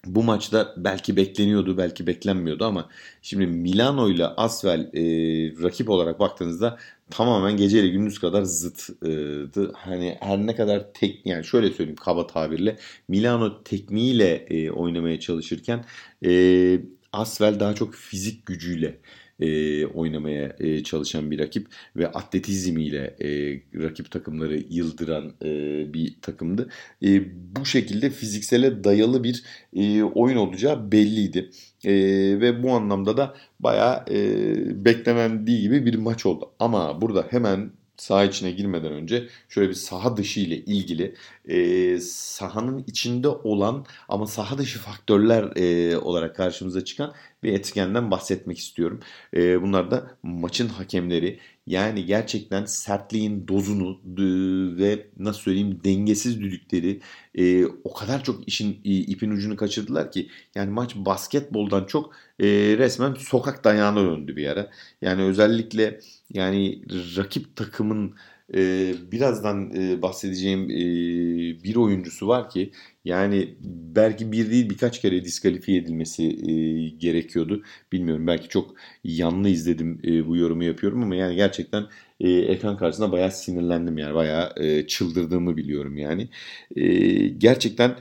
bu 0.06 0.22
maçta 0.22 0.74
belki 0.76 1.16
bekleniyordu, 1.16 1.78
belki 1.78 2.06
beklenmiyordu 2.06 2.64
ama 2.64 2.88
şimdi 3.22 3.46
Milano 3.46 4.10
ile 4.10 4.26
Asvel 4.26 4.80
e, 4.80 5.02
rakip 5.62 5.90
olarak 5.90 6.20
baktığınızda 6.20 6.78
tamamen 7.10 7.56
gece 7.56 7.80
ile 7.80 7.88
gündüz 7.88 8.18
kadar 8.18 8.42
zıttı. 8.42 9.72
Hani 9.74 10.16
her 10.20 10.38
ne 10.38 10.56
kadar 10.56 10.92
tek 10.94 11.26
yani 11.26 11.44
şöyle 11.44 11.70
söyleyeyim 11.70 11.96
kaba 11.96 12.26
tabirle 12.26 12.76
Milano 13.08 13.62
tekniğiyle 13.62 14.46
e, 14.50 14.70
oynamaya 14.70 15.20
çalışırken 15.20 15.84
e, 16.26 16.80
Asvel 17.12 17.60
daha 17.60 17.74
çok 17.74 17.94
fizik 17.94 18.46
gücüyle 18.46 18.98
e, 19.40 19.86
oynamaya 19.86 20.56
e, 20.60 20.82
çalışan 20.82 21.30
bir 21.30 21.38
rakip 21.38 21.66
ve 21.96 22.08
atletizmiyle 22.08 23.16
e, 23.20 23.28
rakip 23.82 24.10
takımları 24.10 24.64
yıldıran 24.70 25.32
e, 25.44 25.50
bir 25.94 26.16
takımdı. 26.22 26.68
E, 27.02 27.22
bu 27.56 27.64
şekilde 27.64 28.10
fiziksele 28.10 28.84
dayalı 28.84 29.24
bir 29.24 29.44
e, 29.76 30.02
oyun 30.02 30.36
olacağı 30.36 30.92
belliydi. 30.92 31.50
E, 31.84 31.92
ve 32.40 32.62
bu 32.62 32.72
anlamda 32.72 33.16
da 33.16 33.34
bayağı 33.60 34.04
e, 34.10 34.84
beklenendiği 34.84 35.60
gibi 35.60 35.86
bir 35.86 35.94
maç 35.94 36.26
oldu. 36.26 36.50
Ama 36.58 37.00
burada 37.00 37.26
hemen 37.30 37.70
saha 37.96 38.24
içine 38.24 38.50
girmeden 38.50 38.92
önce 38.92 39.28
şöyle 39.48 39.68
bir 39.68 39.74
saha 39.74 40.16
dışı 40.16 40.40
ile 40.40 40.56
ilgili 40.56 41.14
e, 41.48 42.00
sahanın 42.00 42.84
içinde 42.86 43.28
olan 43.28 43.86
ama 44.08 44.26
saha 44.26 44.58
dışı 44.58 44.78
faktörler 44.78 45.56
e, 45.56 45.96
olarak 45.98 46.36
karşımıza 46.36 46.84
çıkan 46.84 47.14
bir 47.46 47.52
etkenden 47.52 48.10
bahsetmek 48.10 48.58
istiyorum. 48.58 49.00
E, 49.36 49.62
bunlar 49.62 49.90
da 49.90 50.10
maçın 50.22 50.68
hakemleri 50.68 51.38
yani 51.66 52.06
gerçekten 52.06 52.64
sertliğin 52.64 53.48
dozunu 53.48 54.00
ve 54.78 55.06
nasıl 55.18 55.40
söyleyeyim 55.40 55.80
dengesiz 55.84 56.40
düdükleri 56.40 57.00
e, 57.34 57.66
o 57.66 57.94
kadar 57.94 58.24
çok 58.24 58.48
işin 58.48 58.80
ipin 58.84 59.30
ucunu 59.30 59.56
kaçırdılar 59.56 60.12
ki 60.12 60.28
yani 60.54 60.70
maç 60.70 60.96
basketboldan 60.96 61.84
çok 61.84 62.14
e, 62.40 62.46
resmen 62.78 63.14
sokak 63.14 63.64
dayağına 63.64 64.00
döndü 64.00 64.36
bir 64.36 64.46
ara. 64.46 64.70
Yani 65.02 65.22
özellikle 65.22 66.00
yani 66.32 66.82
rakip 67.16 67.56
takımın 67.56 68.14
e, 68.54 68.92
birazdan 69.12 69.70
e, 69.76 70.02
bahsedeceğim 70.02 70.70
e, 70.70 70.76
bir 71.64 71.76
oyuncusu 71.76 72.28
var 72.28 72.50
ki 72.50 72.72
yani 73.04 73.54
belki 73.96 74.32
bir 74.32 74.50
değil 74.50 74.70
birkaç 74.70 75.00
kere 75.00 75.24
diskalifiye 75.24 75.78
edilmesi 75.78 76.24
e, 76.24 76.52
gerekiyordu. 76.88 77.62
Bilmiyorum 77.92 78.26
belki 78.26 78.48
çok 78.48 78.74
yanlı 79.04 79.48
izledim 79.48 80.00
e, 80.04 80.26
bu 80.26 80.36
yorumu 80.36 80.64
yapıyorum 80.64 81.02
ama 81.02 81.14
yani 81.14 81.36
gerçekten 81.36 81.84
e, 82.20 82.30
ekran 82.30 82.76
karşısında 82.76 83.12
bayağı 83.12 83.32
sinirlendim 83.32 83.98
yani 83.98 84.14
bayağı 84.14 84.52
e, 84.56 84.86
çıldırdığımı 84.86 85.56
biliyorum 85.56 85.96
yani. 85.96 86.28
E, 86.76 86.86
gerçekten 87.28 87.96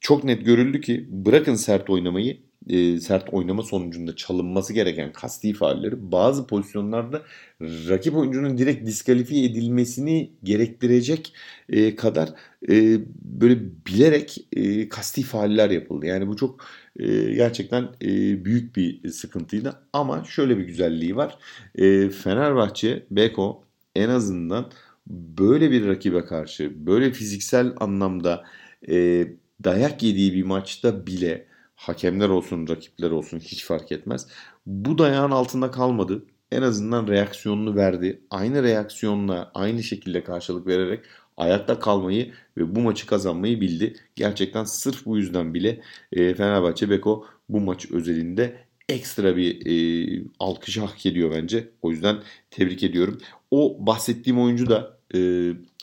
çok 0.00 0.24
net 0.24 0.44
görüldü 0.46 0.80
ki 0.80 1.08
bırakın 1.10 1.54
sert 1.54 1.90
oynamayı 1.90 2.43
e, 2.68 3.00
sert 3.00 3.34
oynama 3.34 3.62
sonucunda 3.62 4.16
çalınması 4.16 4.72
gereken 4.72 5.12
kasti 5.12 5.52
faalleri 5.52 6.12
bazı 6.12 6.46
pozisyonlarda 6.46 7.22
rakip 7.60 8.16
oyuncunun 8.16 8.58
direkt 8.58 8.86
diskalifiye 8.86 9.44
edilmesini 9.44 10.30
gerektirecek 10.42 11.34
e, 11.68 11.96
kadar 11.96 12.28
e, 12.68 12.98
böyle 13.22 13.60
bilerek 13.86 14.46
e, 14.52 14.88
kasti 14.88 15.22
faaller 15.22 15.70
yapıldı. 15.70 16.06
Yani 16.06 16.28
bu 16.28 16.36
çok 16.36 16.64
e, 16.98 17.06
gerçekten 17.34 17.82
e, 18.02 18.44
büyük 18.44 18.76
bir 18.76 19.08
sıkıntıydı. 19.08 19.80
Ama 19.92 20.24
şöyle 20.24 20.58
bir 20.58 20.64
güzelliği 20.64 21.16
var. 21.16 21.38
E, 21.74 22.08
Fenerbahçe, 22.08 23.06
Beko 23.10 23.64
en 23.96 24.08
azından 24.08 24.70
böyle 25.06 25.70
bir 25.70 25.86
rakibe 25.86 26.24
karşı 26.24 26.86
böyle 26.86 27.12
fiziksel 27.12 27.72
anlamda 27.76 28.44
e, 28.88 29.26
dayak 29.64 30.02
yediği 30.02 30.34
bir 30.34 30.42
maçta 30.42 31.06
bile 31.06 31.46
hakemler 31.76 32.28
olsun, 32.28 32.68
rakipler 32.68 33.10
olsun 33.10 33.38
hiç 33.38 33.64
fark 33.64 33.92
etmez. 33.92 34.26
Bu 34.66 34.98
dayağın 34.98 35.30
altında 35.30 35.70
kalmadı. 35.70 36.24
En 36.52 36.62
azından 36.62 37.08
reaksiyonunu 37.08 37.76
verdi. 37.76 38.20
Aynı 38.30 38.62
reaksiyonla, 38.62 39.50
aynı 39.54 39.82
şekilde 39.82 40.24
karşılık 40.24 40.66
vererek 40.66 41.04
ayakta 41.36 41.78
kalmayı 41.78 42.32
ve 42.56 42.74
bu 42.74 42.80
maçı 42.80 43.06
kazanmayı 43.06 43.60
bildi. 43.60 43.94
Gerçekten 44.16 44.64
sırf 44.64 45.06
bu 45.06 45.16
yüzden 45.16 45.54
bile 45.54 45.80
e, 46.12 46.34
Fenerbahçe 46.34 46.90
Beko 46.90 47.26
bu 47.48 47.60
maç 47.60 47.90
özelinde 47.90 48.64
ekstra 48.88 49.36
bir 49.36 49.66
e, 49.66 50.24
alkışı 50.38 50.80
hak 50.80 51.06
ediyor 51.06 51.30
bence. 51.30 51.70
O 51.82 51.90
yüzden 51.90 52.16
tebrik 52.50 52.82
ediyorum. 52.82 53.18
O 53.50 53.76
bahsettiğim 53.86 54.40
oyuncu 54.40 54.70
da 54.70 54.98
e, 55.14 55.18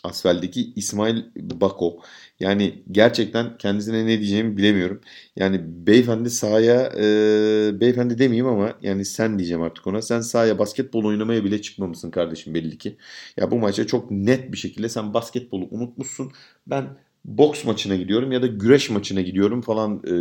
Asfel'deki 0.04 0.74
İsmail 0.76 1.24
Bako. 1.36 2.00
Yani 2.40 2.84
gerçekten 2.92 3.58
kendisine 3.58 4.06
ne 4.06 4.20
diyeceğimi 4.20 4.58
bilemiyorum. 4.58 5.02
Yani 5.36 5.62
beyefendi 5.88 6.30
sahaya 6.30 6.92
e, 6.98 7.80
beyefendi 7.82 8.18
demeyeyim 8.18 8.48
ama 8.48 8.78
yani 8.82 9.06
sen 9.06 9.40
diyeceğim 9.40 9.62
artık 9.64 9.88
ona. 9.88 10.02
Sen 10.02 10.22
sahaya 10.22 10.60
basketbol 10.60 11.06
oynamaya 11.06 11.44
bile 11.44 11.62
çıkmamışsın 11.62 12.12
kardeşim 12.12 12.54
belli 12.54 12.78
ki. 12.78 12.98
Ya 13.38 13.52
bu 13.52 13.60
maçta 13.60 13.88
çok 13.88 14.12
net 14.12 14.52
bir 14.52 14.58
şekilde 14.58 14.90
sen 14.90 15.14
basketbolu 15.14 15.68
unutmuşsun. 15.72 16.32
Ben 16.68 16.98
boks 17.26 17.66
maçına 17.66 17.96
gidiyorum 17.96 18.32
ya 18.32 18.42
da 18.42 18.48
güreş 18.48 18.90
maçına 18.90 19.22
gidiyorum 19.22 19.62
falan 19.62 19.98
e, 20.04 20.12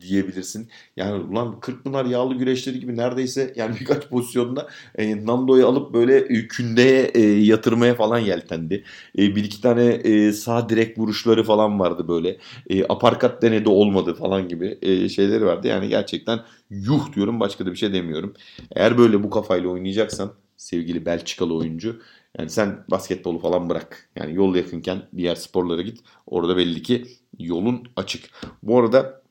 diyebilirsin. 0.00 0.68
Yani 0.96 1.24
ulan 1.24 1.60
Kırkpınar 1.60 2.04
yağlı 2.04 2.34
güreşleri 2.34 2.80
gibi 2.80 2.96
neredeyse 2.96 3.52
yani 3.56 3.76
birkaç 3.80 4.08
pozisyonda 4.08 4.68
e, 4.94 5.26
Nando'yu 5.26 5.66
alıp 5.66 5.94
böyle 5.94 6.16
e, 6.16 6.48
kündeye 6.48 7.10
e, 7.14 7.20
yatırmaya 7.20 7.94
falan 7.94 8.18
yeltendi. 8.18 8.84
E, 9.18 9.36
bir 9.36 9.44
iki 9.44 9.60
tane 9.60 9.84
e, 9.84 10.32
sağ 10.32 10.68
direk 10.68 10.98
vuruşları 10.98 11.44
falan 11.44 11.80
vardı 11.80 12.08
böyle. 12.08 12.36
E, 12.70 12.84
aparkat 12.84 13.42
denedi 13.42 13.68
olmadı 13.68 14.14
falan 14.14 14.48
gibi 14.48 14.78
e, 14.82 15.08
şeyleri 15.08 15.46
vardı. 15.46 15.68
Yani 15.68 15.88
gerçekten 15.88 16.40
yuh 16.70 17.12
diyorum 17.14 17.40
başka 17.40 17.66
da 17.66 17.70
bir 17.72 17.76
şey 17.76 17.92
demiyorum. 17.92 18.34
Eğer 18.76 18.98
böyle 18.98 19.22
bu 19.22 19.30
kafayla 19.30 19.68
oynayacaksan 19.68 20.32
sevgili 20.56 21.06
Belçikalı 21.06 21.54
oyuncu 21.54 22.00
yani 22.38 22.50
sen 22.50 22.84
basketbolu 22.90 23.38
falan 23.38 23.68
bırak. 23.68 24.10
Yani 24.16 24.34
yol 24.34 24.54
yakınken 24.54 25.02
diğer 25.16 25.34
sporlara 25.34 25.82
git. 25.82 26.00
Orada 26.26 26.56
belli 26.56 26.82
ki 26.82 27.06
yolun 27.38 27.88
açık. 27.96 28.30
Bu 28.62 28.78
arada 28.78 29.22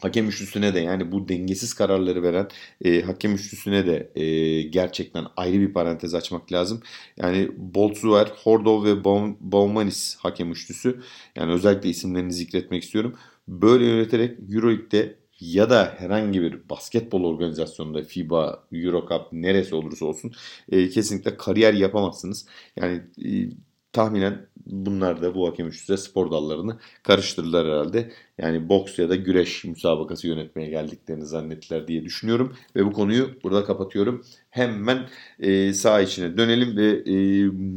hakem 0.00 0.28
üçlüsüne 0.28 0.74
de 0.74 0.80
yani 0.80 1.12
bu 1.12 1.28
dengesiz 1.28 1.74
kararları 1.74 2.22
veren 2.22 2.48
e, 2.84 3.02
hakem 3.02 3.34
üçlüsüne 3.34 3.86
de 3.86 4.12
e, 4.14 4.62
gerçekten 4.62 5.26
ayrı 5.36 5.60
bir 5.60 5.72
parantez 5.72 6.14
açmak 6.14 6.52
lazım. 6.52 6.82
Yani 7.16 7.48
Boltzuver, 7.56 8.26
Hordov 8.26 8.84
ve 8.84 9.04
Baumanis 9.40 10.16
hakem 10.16 10.52
üçlüsü 10.52 11.00
yani 11.36 11.52
özellikle 11.52 11.88
isimlerini 11.88 12.32
zikretmek 12.32 12.82
istiyorum. 12.84 13.14
Böyle 13.48 13.84
yöneterek 13.84 14.38
Euroleague'de 14.52 15.23
ya 15.40 15.70
da 15.70 15.94
herhangi 15.98 16.42
bir 16.42 16.68
basketbol 16.68 17.24
organizasyonunda 17.24 18.02
FIBA, 18.02 18.64
Eurocup 18.72 19.32
neresi 19.32 19.74
olursa 19.74 20.06
olsun 20.06 20.32
e, 20.72 20.88
kesinlikle 20.88 21.36
kariyer 21.36 21.74
yapamazsınız. 21.74 22.46
Yani 22.76 23.02
e, 23.24 23.28
tahminen 23.94 24.46
bunlar 24.66 25.22
da 25.22 25.34
bu 25.34 25.48
hakem 25.48 25.66
üçlüse 25.66 25.96
spor 25.96 26.30
dallarını 26.30 26.78
karıştırdılar 27.02 27.66
herhalde. 27.66 28.10
Yani 28.38 28.68
boks 28.68 28.98
ya 28.98 29.08
da 29.08 29.14
güreş 29.14 29.64
müsabakası 29.64 30.28
yönetmeye 30.28 30.68
geldiklerini 30.68 31.26
zannettiler 31.26 31.88
diye 31.88 32.04
düşünüyorum. 32.04 32.56
Ve 32.76 32.86
bu 32.86 32.92
konuyu 32.92 33.30
burada 33.42 33.64
kapatıyorum. 33.64 34.24
Hemen 34.50 35.08
e, 35.40 35.72
sağ 35.72 36.00
içine 36.00 36.36
dönelim 36.36 36.76
ve 36.76 36.86
e, 37.06 37.14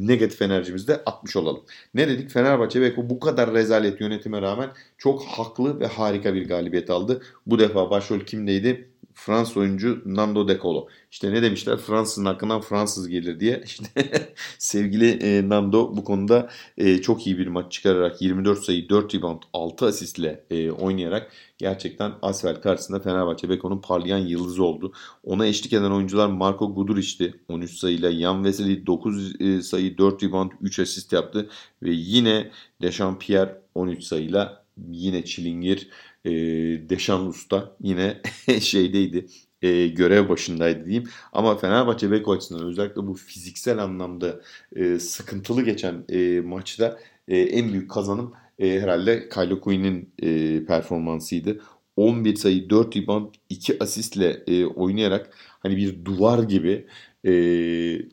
negatif 0.07 0.41
enerjimizi 0.41 0.87
de 0.87 0.95
atmış 1.05 1.35
olalım. 1.35 1.63
Ne 1.93 2.07
dedik? 2.07 2.31
Fenerbahçe 2.31 2.81
ve 2.81 3.09
bu 3.09 3.19
kadar 3.19 3.53
rezalet 3.53 4.01
yönetime 4.01 4.41
rağmen 4.41 4.69
çok 4.97 5.23
haklı 5.25 5.79
ve 5.79 5.87
harika 5.87 6.33
bir 6.33 6.47
galibiyet 6.47 6.89
aldı. 6.89 7.21
Bu 7.45 7.59
defa 7.59 7.89
başrol 7.89 8.19
kimdeydi? 8.19 8.89
Fransız 9.17 9.57
oyuncu 9.57 10.01
Nando 10.05 10.47
De 10.47 10.59
Colo. 10.59 10.87
İşte 11.11 11.31
ne 11.31 11.41
demişler 11.41 11.77
Fransızın 11.77 12.25
hakkından 12.25 12.61
Fransız 12.61 13.07
gelir 13.07 13.39
diye. 13.39 13.61
İşte 13.65 14.33
sevgili 14.57 15.09
e, 15.09 15.49
Nando 15.49 15.97
bu 15.97 16.03
konuda 16.03 16.49
e, 16.77 17.01
çok 17.01 17.27
iyi 17.27 17.37
bir 17.37 17.47
maç 17.47 17.71
çıkararak 17.71 18.21
24 18.21 18.59
sayı 18.63 18.89
4 18.89 19.15
rebound 19.15 19.41
6 19.53 19.85
asistle 19.85 20.43
e, 20.49 20.71
oynayarak 20.71 21.31
gerçekten 21.57 22.11
Asvel 22.21 22.61
karşısında 22.61 22.99
Fenerbahçe 22.99 23.49
Beko'nun 23.49 23.81
parlayan 23.81 24.17
yıldızı 24.17 24.63
oldu. 24.63 24.93
Ona 25.23 25.45
eşlik 25.45 25.73
eden 25.73 25.91
oyuncular 25.91 26.27
Marco 26.27 26.75
Guduric'ti. 26.75 27.33
13 27.47 27.77
sayıyla 27.77 28.11
Jan 28.11 28.43
Vesely 28.43 28.85
9 28.85 29.41
e, 29.41 29.61
sayı 29.61 29.97
4 29.97 30.23
rebound 30.23 30.51
3 30.61 30.79
asist 30.79 31.13
yaptı. 31.13 31.49
Ve 31.83 31.91
yine 31.91 32.51
Dechampierre 32.81 33.61
13 33.75 34.03
sayıyla 34.03 34.63
yine 34.91 35.25
Çilingir 35.25 35.89
e, 36.27 36.89
Deşan 36.89 37.27
Usta 37.27 37.75
yine 37.81 38.21
şeydeydi 38.59 39.27
e, 39.61 39.87
görev 39.87 40.29
başındaydı 40.29 40.85
diyeyim. 40.85 41.09
Ama 41.33 41.57
Fenerbahçe 41.57 42.11
Beko 42.11 42.31
açısından 42.33 42.67
özellikle 42.67 43.07
bu 43.07 43.13
fiziksel 43.13 43.83
anlamda 43.83 44.41
e, 44.75 44.99
sıkıntılı 44.99 45.61
geçen 45.61 46.05
e, 46.09 46.41
maçta 46.41 46.99
e, 47.27 47.37
en 47.39 47.73
büyük 47.73 47.91
kazanım 47.91 48.33
e, 48.59 48.79
herhalde 48.79 49.29
Kylo 49.29 49.59
Quinn'in 49.61 50.09
e, 50.21 50.65
performansıydı. 50.65 51.61
11 51.97 52.35
sayı 52.35 52.69
4 52.69 52.97
rebound 52.97 53.33
2 53.49 53.83
asistle 53.83 54.43
e, 54.47 54.65
oynayarak 54.65 55.37
hani 55.59 55.77
bir 55.77 56.05
duvar 56.05 56.43
gibi 56.43 56.87
e, 57.23 57.33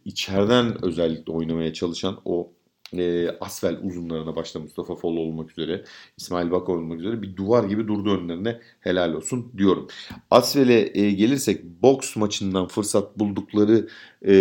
içeriden 0.04 0.84
özellikle 0.84 1.32
oynamaya 1.32 1.72
çalışan 1.72 2.20
o 2.24 2.52
e, 2.98 3.36
Asfel 3.40 3.78
uzunlarına 3.82 4.36
başta 4.36 4.60
Mustafa 4.60 4.94
Fol 4.94 5.16
olmak 5.16 5.50
üzere, 5.50 5.84
İsmail 6.16 6.50
Bak 6.50 6.68
olmak 6.68 7.00
üzere 7.00 7.22
bir 7.22 7.36
duvar 7.36 7.64
gibi 7.64 7.88
durdu 7.88 8.18
önlerine 8.18 8.60
helal 8.80 9.14
olsun 9.14 9.52
diyorum. 9.56 9.88
Asfel'e 10.30 10.90
e, 10.94 11.10
gelirsek 11.10 11.64
boks 11.64 12.16
maçından 12.16 12.66
fırsat 12.66 13.18
buldukları 13.18 13.88
e, 14.26 14.32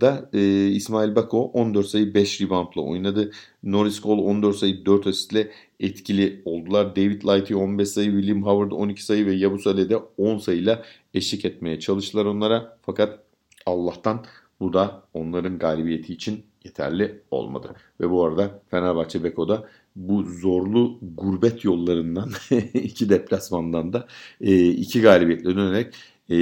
da 0.00 0.30
e, 0.32 0.66
İsmail 0.68 1.14
Bako 1.14 1.44
14 1.44 1.86
sayı 1.86 2.14
5 2.14 2.40
reboundla 2.40 2.82
oynadı. 2.82 3.30
Norris 3.62 4.02
Cole 4.02 4.20
14 4.20 4.56
sayı 4.56 4.86
4 4.86 5.06
asistle 5.06 5.50
etkili 5.80 6.42
oldular. 6.44 6.96
David 6.96 7.22
Lighty 7.22 7.54
15 7.54 7.88
sayı, 7.88 8.10
William 8.10 8.42
Howard 8.42 8.70
12 8.70 9.04
sayı 9.04 9.26
ve 9.26 9.34
Yabusale 9.34 9.90
de 9.90 9.96
10 9.96 10.38
sayıyla 10.38 10.82
eşlik 11.14 11.44
etmeye 11.44 11.80
çalıştılar 11.80 12.24
onlara. 12.24 12.78
Fakat 12.82 13.18
Allah'tan 13.66 14.24
bu 14.60 14.72
da 14.72 15.02
onların 15.14 15.58
galibiyeti 15.58 16.12
için 16.12 16.44
yeterli 16.64 17.22
olmadı. 17.30 17.74
Ve 18.00 18.10
bu 18.10 18.24
arada 18.24 18.62
Fenerbahçe 18.70 19.24
Beko'da 19.24 19.68
bu 19.96 20.22
zorlu 20.22 20.98
gurbet 21.16 21.64
yollarından 21.64 22.30
iki 22.74 23.08
deplasmandan 23.08 23.92
da 23.92 24.06
e, 24.40 24.68
iki 24.68 25.00
galibiyetle 25.00 25.56
dönerek 25.56 25.94
e, 26.30 26.36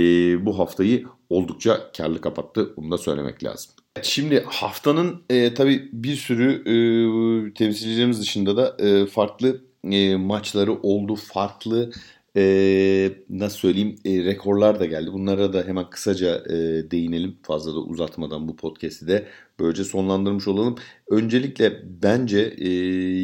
bu 0.46 0.58
haftayı 0.58 1.04
oldukça 1.30 1.92
karlı 1.96 2.20
kapattı. 2.20 2.76
Bunu 2.76 2.90
da 2.90 2.98
söylemek 2.98 3.44
lazım. 3.44 3.72
Şimdi 4.02 4.44
haftanın 4.46 5.22
e, 5.30 5.54
tabii 5.54 5.88
bir 5.92 6.16
sürü 6.16 6.52
e, 6.66 7.54
temsilcilerimiz 7.54 8.20
dışında 8.20 8.56
da 8.56 8.76
e, 8.86 9.06
farklı 9.06 9.60
e, 9.90 10.16
maçları 10.16 10.72
oldu. 10.72 11.16
Farklı 11.16 11.92
e, 12.36 13.12
nasıl 13.28 13.58
söyleyeyim 13.58 13.96
e, 14.04 14.24
rekorlar 14.24 14.80
da 14.80 14.86
geldi. 14.86 15.12
Bunlara 15.12 15.52
da 15.52 15.62
hemen 15.62 15.90
kısaca 15.90 16.36
e, 16.36 16.90
değinelim 16.90 17.38
fazla 17.42 17.74
da 17.74 17.78
uzatmadan 17.78 18.48
bu 18.48 18.56
podcast'i 18.56 19.06
de 19.08 19.28
böylece 19.60 19.84
sonlandırmış 19.84 20.48
olalım. 20.48 20.76
Öncelikle 21.10 21.82
bence 22.02 22.54
e, 22.58 22.68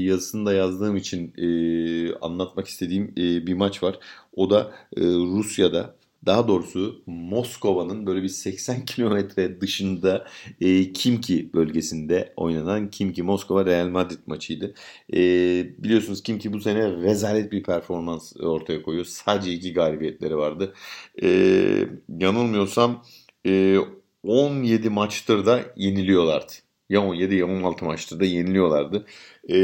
yazısında 0.04 0.54
yazdığım 0.54 0.96
için 0.96 1.32
e, 1.38 2.14
anlatmak 2.14 2.68
istediğim 2.68 3.04
e, 3.16 3.46
bir 3.46 3.54
maç 3.54 3.82
var. 3.82 3.98
O 4.32 4.50
da 4.50 4.72
e, 4.96 5.00
Rusya'da 5.02 5.97
daha 6.26 6.48
doğrusu 6.48 7.02
Moskova'nın 7.06 8.06
böyle 8.06 8.22
bir 8.22 8.28
80 8.28 8.84
kilometre 8.86 9.60
dışında 9.60 10.26
e, 10.60 10.92
Kimki 10.92 11.52
bölgesinde 11.54 12.32
oynanan 12.36 12.90
Kimki 12.90 13.22
Moskova 13.22 13.66
Real 13.66 13.88
Madrid 13.88 14.18
maçıydı. 14.26 14.74
E, 15.14 15.18
biliyorsunuz 15.78 16.22
Kimki 16.22 16.52
bu 16.52 16.60
sene 16.60 16.92
rezalet 16.92 17.52
bir 17.52 17.62
performans 17.62 18.36
ortaya 18.40 18.82
koyuyor. 18.82 19.04
Sadece 19.04 19.52
iki 19.52 19.72
galibiyetleri 19.72 20.36
vardı. 20.36 20.74
E, 21.22 21.28
yanılmıyorsam 22.20 23.04
e, 23.46 23.78
17 24.22 24.90
maçtır 24.90 25.46
da 25.46 25.60
yeniliyorlardı. 25.76 26.52
Ya 26.88 27.02
17 27.02 27.34
ya 27.34 27.46
16 27.46 27.84
maçtır 27.84 28.20
da 28.20 28.24
yeniliyorlardı. 28.24 29.06
Ee, 29.48 29.56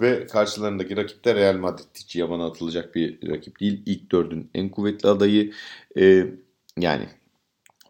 ve 0.00 0.26
karşılarındaki 0.26 0.96
rakip 0.96 1.24
de 1.24 1.34
Real 1.34 1.56
Madrid. 1.56 1.84
Hiç 1.94 2.16
yabana 2.16 2.46
atılacak 2.46 2.94
bir 2.94 3.28
rakip 3.30 3.60
değil. 3.60 3.82
İlk 3.86 4.12
dördün 4.12 4.50
en 4.54 4.68
kuvvetli 4.68 5.08
adayı. 5.08 5.52
Ee, 5.98 6.26
yani 6.78 7.08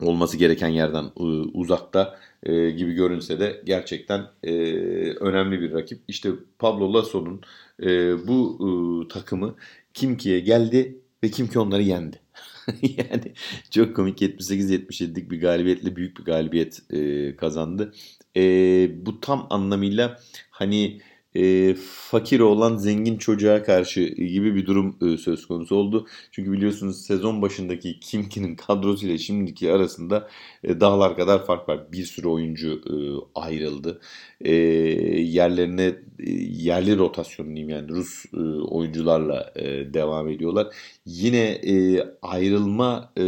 olması 0.01 0.37
gereken 0.37 0.69
yerden 0.69 1.05
e, 1.05 1.23
uzakta 1.55 2.19
e, 2.43 2.71
gibi 2.71 2.93
görünse 2.93 3.41
de 3.41 3.63
gerçekten 3.65 4.27
e, 4.43 4.53
önemli 5.11 5.61
bir 5.61 5.73
rakip. 5.73 6.01
İşte 6.09 6.31
Pablo 6.59 6.95
Lasso'nun 6.95 7.41
e, 7.83 7.89
bu 8.29 8.59
e, 8.61 8.69
takımı 9.09 9.55
Kimki'ye 9.95 10.41
geldi 10.41 10.99
ve 11.25 11.31
Kimki 11.31 11.59
onları 11.59 11.83
yendi. 11.83 12.21
yani 12.83 13.33
çok 13.71 13.97
komik 13.97 14.23
78-77'lik 14.23 15.31
bir 15.31 15.41
galibiyetle 15.41 15.97
büyük 15.97 16.19
bir 16.19 16.25
galibiyet 16.25 16.83
e, 16.91 17.37
kazandı. 17.37 17.93
E, 18.37 18.43
bu 19.07 19.21
tam 19.21 19.47
anlamıyla 19.51 20.21
hani 20.51 21.01
e, 21.37 21.75
fakir 21.75 22.41
olan 22.41 22.77
zengin 22.77 23.19
çocuğa 23.19 23.63
karşı 23.63 24.01
gibi 24.05 24.55
bir 24.55 24.67
durum 24.67 24.97
e, 25.03 25.17
söz 25.17 25.47
konusu 25.47 25.77
oldu. 25.77 26.07
Çünkü 26.31 26.53
biliyorsunuz 26.53 27.03
sezon 27.07 27.43
başındaki 27.43 28.01
Kimki'nin 28.01 28.57
kadrosuyla 28.67 29.19
şimdiki 29.19 29.73
arasında 29.73 30.29
e, 30.65 30.81
dağlar 30.81 31.17
kadar 31.17 31.47
fark 31.47 31.69
var. 31.69 31.93
Bir 31.93 32.05
sürü 32.05 32.29
oyuncu 32.29 32.81
e, 32.87 32.95
ayrıldı. 33.35 34.01
E, 34.41 34.53
yerlerine 35.23 35.95
e, 36.19 36.31
yerli 36.51 36.99
rotasyon 36.99 37.47
diyeyim 37.47 37.69
yani 37.69 37.89
Rus 37.89 38.25
e, 38.35 38.39
oyuncularla 38.63 39.53
e, 39.57 39.95
devam 39.95 40.29
ediyorlar. 40.29 40.67
Yine 41.07 41.39
e, 41.51 42.05
ayrılma 42.23 43.13
e, 43.17 43.23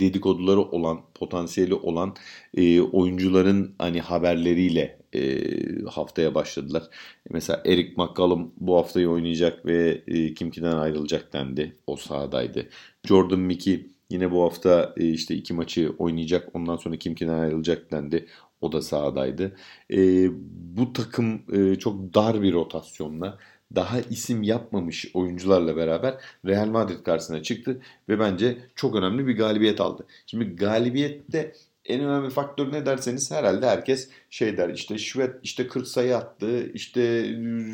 dedikoduları 0.00 0.60
olan, 0.60 1.00
potansiyeli 1.14 1.74
olan 1.74 2.14
e, 2.56 2.80
oyuncuların 2.80 3.74
hani 3.78 4.00
haberleriyle 4.00 4.99
e, 5.14 5.42
haftaya 5.84 6.34
başladılar. 6.34 6.82
Mesela 7.30 7.62
Eric 7.66 7.92
McCallum 7.96 8.52
bu 8.56 8.76
haftayı 8.76 9.08
oynayacak 9.10 9.66
ve 9.66 10.02
e, 10.06 10.34
Kimki'den 10.34 10.76
ayrılacak 10.76 11.32
dendi. 11.32 11.76
O 11.86 11.96
sahadaydı. 11.96 12.68
Jordan 13.04 13.40
Mickey 13.40 13.86
yine 14.10 14.30
bu 14.30 14.42
hafta 14.42 14.94
e, 14.96 15.08
işte 15.08 15.34
iki 15.34 15.54
maçı 15.54 15.92
oynayacak. 15.98 16.48
Ondan 16.54 16.76
sonra 16.76 16.96
Kimki'den 16.96 17.38
ayrılacak 17.38 17.92
dendi. 17.92 18.26
O 18.60 18.72
da 18.72 18.82
sahadaydı. 18.82 19.56
E, 19.92 20.28
bu 20.76 20.92
takım 20.92 21.42
e, 21.52 21.76
çok 21.78 22.14
dar 22.14 22.42
bir 22.42 22.52
rotasyonla 22.52 23.38
daha 23.74 24.00
isim 24.00 24.42
yapmamış 24.42 25.10
oyuncularla 25.14 25.76
beraber 25.76 26.14
Real 26.46 26.66
Madrid 26.66 27.02
karşısına 27.04 27.42
çıktı 27.42 27.80
ve 28.08 28.18
bence 28.18 28.58
çok 28.74 28.96
önemli 28.96 29.26
bir 29.26 29.36
galibiyet 29.36 29.80
aldı. 29.80 30.06
Şimdi 30.26 30.56
galibiyette 30.56 31.52
en 31.90 32.00
önemli 32.00 32.30
faktör 32.30 32.72
ne 32.72 32.86
derseniz 32.86 33.30
herhalde 33.30 33.66
herkes 33.66 34.08
şey 34.30 34.56
der 34.56 34.68
işte 34.68 34.98
Şvet 34.98 35.34
işte 35.42 35.68
40 35.68 35.86
sayı 35.88 36.16
attı 36.16 36.72
işte 36.74 37.00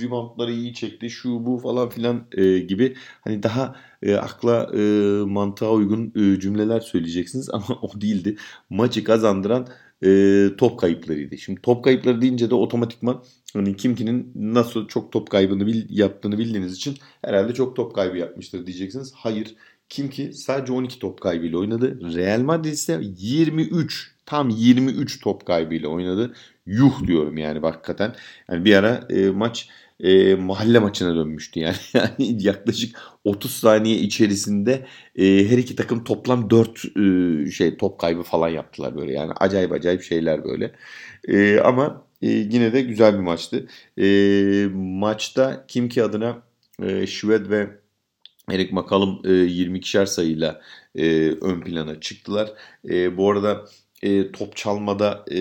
reboundları 0.03 0.53
iyi 0.53 0.75
çekti 0.75 1.11
şu 1.11 1.47
bu 1.47 1.59
falan 1.59 1.89
filan 1.89 2.27
e, 2.33 2.59
gibi 2.59 2.97
hani 3.21 3.43
daha 3.43 3.77
e, 4.03 4.15
akla 4.15 4.71
e, 4.75 4.81
mantığa 5.25 5.71
uygun 5.71 6.13
e, 6.17 6.41
cümleler 6.41 6.81
söyleyeceksiniz 6.81 7.51
ama 7.53 7.79
o 7.83 8.01
değildi. 8.01 8.37
Maçı 8.71 9.05
kazandıran 9.05 9.69
e, 10.05 10.49
top 10.59 10.81
kayıplarıydı. 10.81 11.39
Şimdi 11.39 11.61
top 11.63 11.85
kayıpları 11.85 12.21
deyince 12.21 12.51
de 12.51 12.55
otomatikman 12.55 13.25
hani 13.53 13.77
Kimki'nin 13.77 14.33
nasıl 14.35 14.89
çok 14.89 15.13
top 15.13 15.31
kaybını 15.31 15.67
bil, 15.67 15.87
yaptığını 15.89 16.39
bildiğiniz 16.39 16.75
için 16.77 16.97
herhalde 17.25 17.55
çok 17.55 17.77
top 17.77 17.95
kaybı 17.95 18.17
yapmıştır 18.17 18.67
diyeceksiniz. 18.67 19.13
Hayır. 19.15 19.57
Kimki 19.89 20.33
sadece 20.33 20.73
12 20.73 20.99
top 20.99 21.21
kaybıyla 21.21 21.59
oynadı. 21.59 22.15
Real 22.15 22.41
Madrid 22.41 22.73
ise 22.73 23.01
23 23.03 24.15
tam 24.27 24.49
23 24.49 25.21
top 25.21 25.47
kaybıyla 25.47 25.89
oynadı. 25.89 26.35
Yuh 26.67 27.07
diyorum 27.07 27.39
yani 27.39 27.59
hakikaten. 27.59 28.15
Yani 28.51 28.65
bir 28.65 28.75
ara 28.75 29.07
e, 29.11 29.31
maç 29.31 29.69
e, 30.01 30.35
mahalle 30.35 30.79
maçına 30.79 31.17
dönmüştü 31.17 31.61
yani. 31.61 31.77
yani 31.95 32.45
yaklaşık 32.45 32.97
30 33.25 33.51
saniye 33.51 33.97
içerisinde 33.99 34.87
e, 35.17 35.25
her 35.51 35.59
iki 35.59 35.77
takım 35.77 36.05
toplam 36.05 36.51
4 36.51 36.85
e, 37.47 37.51
şey 37.51 37.77
top 37.77 37.99
kaybı 38.01 38.23
falan 38.23 38.49
yaptılar 38.49 38.97
böyle 38.97 39.13
yani 39.13 39.33
acayip 39.33 39.73
acayip 39.73 40.03
şeyler 40.03 40.45
böyle. 40.45 40.73
E, 41.29 41.61
ama 41.61 42.07
e, 42.23 42.29
yine 42.29 42.73
de 42.73 42.83
güzel 42.83 43.15
bir 43.15 43.19
maçtı. 43.19 43.67
E, 43.99 44.07
maçta 44.75 45.65
Kimki 45.69 46.03
adına 46.05 46.43
e, 46.83 47.07
Şved 47.07 47.51
ve 47.51 47.86
Erik 48.51 48.73
McCallum 48.73 49.21
e, 49.25 49.29
22'şer 49.29 50.07
sayıyla 50.07 50.61
e, 50.95 51.31
ön 51.31 51.61
plana 51.61 52.01
çıktılar. 52.01 52.53
E, 52.89 53.17
bu 53.17 53.31
arada 53.31 53.65
e, 54.03 54.33
top 54.33 54.57
çalmada 54.57 55.25
e, 55.33 55.39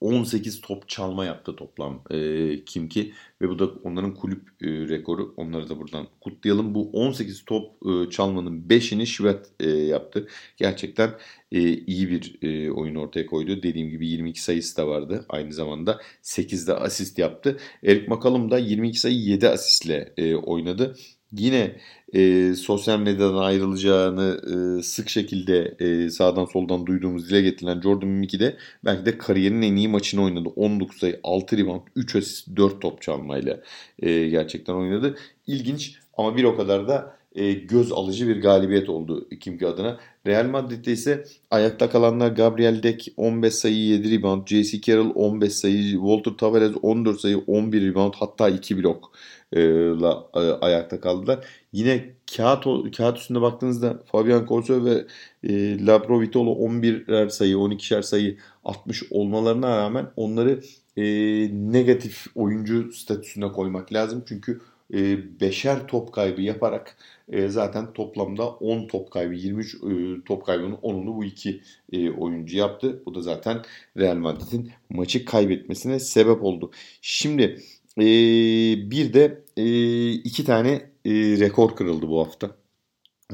18 0.00 0.60
top 0.60 0.88
çalma 0.88 1.24
yaptı 1.24 1.56
toplam 1.56 2.02
e, 2.10 2.64
Kimki 2.64 3.12
ve 3.42 3.48
bu 3.48 3.58
da 3.58 3.70
onların 3.84 4.14
kulüp 4.14 4.42
e, 4.62 4.66
rekoru. 4.66 5.34
Onları 5.36 5.68
da 5.68 5.78
buradan 5.78 6.06
kutlayalım. 6.20 6.74
Bu 6.74 6.90
18 6.92 7.44
top 7.44 7.72
e, 7.86 8.10
çalmanın 8.10 8.62
5'ini 8.68 9.06
Şivet 9.06 9.46
e, 9.60 9.70
yaptı. 9.70 10.28
Gerçekten 10.56 11.10
e, 11.52 11.60
iyi 11.72 12.10
bir 12.10 12.38
e, 12.42 12.70
oyun 12.70 12.94
ortaya 12.94 13.26
koydu. 13.26 13.62
Dediğim 13.62 13.90
gibi 13.90 14.08
22 14.08 14.42
sayısı 14.42 14.76
da 14.76 14.88
vardı. 14.88 15.26
Aynı 15.28 15.52
zamanda 15.52 16.00
8'de 16.22 16.74
asist 16.74 17.18
yaptı. 17.18 17.56
Erik 17.84 18.08
McCallum 18.08 18.50
da 18.50 18.58
22 18.58 19.00
sayı 19.00 19.16
7 19.16 19.48
asistle 19.48 20.12
e, 20.16 20.34
oynadı 20.34 20.96
yine 21.32 21.76
e, 22.12 22.54
sosyal 22.54 22.98
medyadan 22.98 23.42
ayrılacağını 23.42 24.40
e, 24.78 24.82
sık 24.82 25.08
şekilde 25.08 25.74
e, 25.80 26.10
sağdan 26.10 26.44
soldan 26.44 26.86
duyduğumuz 26.86 27.30
dile 27.30 27.42
getirilen 27.42 27.80
Jordan 27.80 28.08
Mickey 28.08 28.40
de 28.40 28.56
belki 28.84 29.06
de 29.06 29.18
kariyerinin 29.18 29.72
en 29.72 29.76
iyi 29.76 29.88
maçını 29.88 30.22
oynadı. 30.24 30.48
19 30.56 30.98
sayı, 30.98 31.20
6 31.22 31.58
rebound, 31.58 31.82
3 31.96 32.16
asist, 32.16 32.48
4 32.56 32.82
top 32.82 33.02
çalmayla 33.02 33.60
e, 33.98 34.28
gerçekten 34.28 34.74
oynadı. 34.74 35.16
İlginç 35.46 35.94
ama 36.16 36.36
bir 36.36 36.44
o 36.44 36.56
kadar 36.56 36.88
da 36.88 37.20
e, 37.34 37.52
göz 37.52 37.92
alıcı 37.92 38.28
bir 38.28 38.42
galibiyet 38.42 38.88
oldu 38.88 39.28
Kimki 39.40 39.66
adına. 39.66 40.00
Real 40.26 40.46
Madrid'de 40.46 40.92
ise 40.92 41.24
ayakta 41.50 41.90
kalanlar 41.90 42.30
Gabriel 42.30 42.82
Deck 42.82 43.08
15 43.16 43.54
sayı 43.54 43.76
7 43.76 44.18
rebound, 44.18 44.46
J.C. 44.46 44.80
Carroll 44.80 45.12
15 45.14 45.52
sayı, 45.52 45.92
Walter 45.92 46.32
Tavares 46.32 46.72
14 46.82 47.20
sayı 47.20 47.38
11 47.38 47.82
rebound 47.82 48.14
hatta 48.18 48.48
2 48.48 48.78
blok 48.78 49.12
la 49.56 50.28
ayakta 50.60 51.00
kaldılar. 51.00 51.46
Yine 51.72 52.14
kağıt 52.36 52.64
kağıt 52.96 53.18
üstünde 53.18 53.40
baktığınızda 53.40 54.02
Fabian 54.12 54.46
Corso 54.46 54.84
ve 54.84 55.06
e, 55.42 55.86
Labro 55.86 56.20
Vitolo 56.20 56.50
11'er 56.50 57.30
sayı, 57.30 57.56
12'şer 57.56 58.02
sayı 58.02 58.38
atmış 58.64 59.02
olmalarına 59.10 59.76
rağmen 59.76 60.06
onları 60.16 60.60
e, 60.96 61.02
negatif 61.72 62.26
oyuncu 62.34 62.92
statüsüne 62.92 63.52
koymak 63.52 63.92
lazım. 63.92 64.24
Çünkü 64.28 64.60
e, 64.94 65.86
top 65.88 66.12
kaybı 66.12 66.42
yaparak 66.42 66.96
e, 67.28 67.48
zaten 67.48 67.92
toplamda 67.92 68.48
10 68.48 68.86
top 68.86 69.10
kaybı 69.10 69.34
23 69.34 69.74
e, 69.74 69.78
top 70.26 70.46
kaybının 70.46 70.76
10'unu 70.76 71.16
bu 71.16 71.24
iki 71.24 71.60
e, 71.92 72.10
oyuncu 72.10 72.56
yaptı. 72.56 73.02
Bu 73.06 73.14
da 73.14 73.20
zaten 73.20 73.62
Real 73.96 74.16
Madrid'in 74.16 74.70
maçı 74.90 75.24
kaybetmesine 75.24 76.00
sebep 76.00 76.44
oldu. 76.44 76.70
Şimdi 77.02 77.60
e, 77.98 78.04
bir 78.90 79.12
de 79.12 79.44
e, 79.56 79.64
iki 80.12 80.44
tane 80.44 80.70
e, 81.04 81.12
rekor 81.14 81.76
kırıldı 81.76 82.08
bu 82.08 82.20
hafta. 82.20 82.50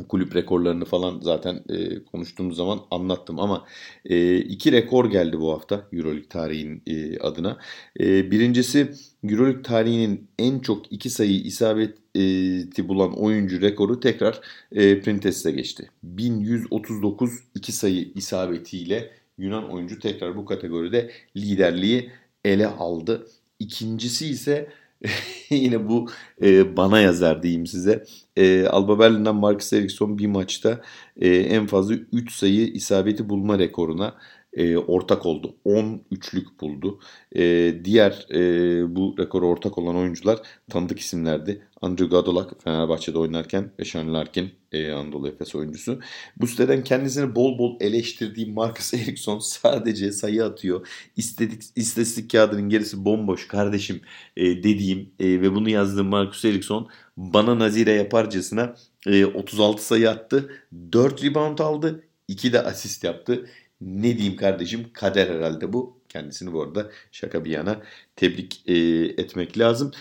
Kulüp 0.09 0.37
rekorlarını 0.37 0.85
falan 0.85 1.21
zaten 1.23 1.64
e, 1.69 2.05
konuştuğumuz 2.05 2.57
zaman 2.57 2.81
anlattım 2.90 3.40
ama 3.40 3.66
e, 4.05 4.38
iki 4.38 4.73
rekor 4.73 5.11
geldi 5.11 5.40
bu 5.40 5.53
hafta 5.53 5.88
Euroleague 5.92 6.29
tarihinin 6.29 6.83
e, 6.87 7.19
adına. 7.19 7.59
E, 8.01 8.31
birincisi 8.31 8.92
Euroleague 9.25 9.62
tarihinin 9.62 10.29
en 10.38 10.59
çok 10.59 10.92
iki 10.92 11.11
sayı 11.11 11.40
isabeti 11.40 12.88
bulan 12.88 13.19
oyuncu 13.19 13.61
rekoru 13.61 14.01
tekrar 14.01 14.40
e, 14.73 15.01
Printes'e 15.01 15.51
geçti. 15.51 15.90
1139 16.03 17.31
iki 17.55 17.73
sayı 17.73 18.12
isabetiyle 18.14 19.11
Yunan 19.38 19.73
oyuncu 19.73 19.99
tekrar 19.99 20.37
bu 20.37 20.45
kategoride 20.45 21.11
liderliği 21.37 22.11
ele 22.45 22.66
aldı. 22.66 23.27
İkincisi 23.59 24.27
ise 24.27 24.73
yine 25.51 25.88
bu 25.88 26.11
e, 26.42 26.77
bana 26.77 27.01
yazar 27.01 27.42
diyeyim 27.42 27.66
size. 27.66 28.05
E, 28.37 28.66
Alba 28.66 28.99
Berlin'den 28.99 29.35
Marcus 29.35 29.73
Eriksson 29.73 30.19
bir 30.19 30.27
maçta 30.27 30.83
e, 31.21 31.29
en 31.29 31.66
fazla 31.66 31.95
3 31.95 32.33
sayı 32.33 32.66
isabeti 32.66 33.29
bulma 33.29 33.59
rekoruna 33.59 34.14
e, 34.53 34.77
ortak 34.77 35.27
oldu. 35.27 35.57
10 35.64 36.03
üçlük 36.11 36.61
buldu. 36.61 37.01
E, 37.37 37.75
diğer 37.85 38.27
e, 38.35 38.97
bu 38.97 39.14
rekoru 39.19 39.49
ortak 39.49 39.79
olan 39.79 39.97
oyuncular 39.97 40.38
tanıdık 40.71 40.99
isimlerdi. 41.01 41.65
Andrew 41.83 42.07
Gadolak 42.17 42.62
Fenerbahçe'de 42.65 43.19
oynarken 43.19 43.71
ve 43.79 43.85
Sean 43.85 44.15
Larkin 44.15 44.55
e, 44.73 44.93
Anadolu 44.93 45.29
Efes 45.29 45.55
oyuncusu. 45.55 46.01
Bu 46.37 46.47
siteden 46.47 46.85
kendisini 46.85 47.35
bol 47.35 47.59
bol 47.59 47.77
eleştirdiği 47.81 48.53
Marcus 48.53 48.95
Eriksson 48.95 49.39
sadece 49.39 50.12
sayı 50.12 50.45
atıyor. 50.45 50.89
İstedik, 51.17 51.62
istatistik 51.77 52.31
kağıdının 52.31 52.69
gerisi 52.69 53.05
bomboş 53.05 53.49
kardeşim 53.49 54.01
e, 54.37 54.45
dediğim 54.45 55.11
e, 55.21 55.27
ve 55.27 55.55
bunu 55.55 55.71
yazdığım 55.71 56.07
Marcus 56.07 56.45
Eriksson 56.45 56.89
bana 57.17 57.59
nazire 57.59 57.93
yaparcasına 57.93 58.77
e, 59.07 59.27
36 59.27 59.87
sayı 59.87 60.11
attı. 60.11 60.51
4 60.93 61.25
rebound 61.25 61.59
aldı. 61.59 62.05
2 62.29 62.53
de 62.53 62.61
asist 62.62 63.05
yaptı. 63.05 63.47
Ne 63.81 64.19
diyeyim 64.19 64.37
kardeşim 64.37 64.87
kader 64.93 65.29
herhalde 65.29 65.73
bu. 65.73 65.97
Kendisini 66.09 66.53
bu 66.53 66.62
arada 66.62 66.91
şaka 67.12 67.45
bir 67.45 67.51
yana 67.51 67.83
tebrik 68.17 68.62
e, 68.67 68.75
etmek 69.23 69.59
lazım. 69.59 69.93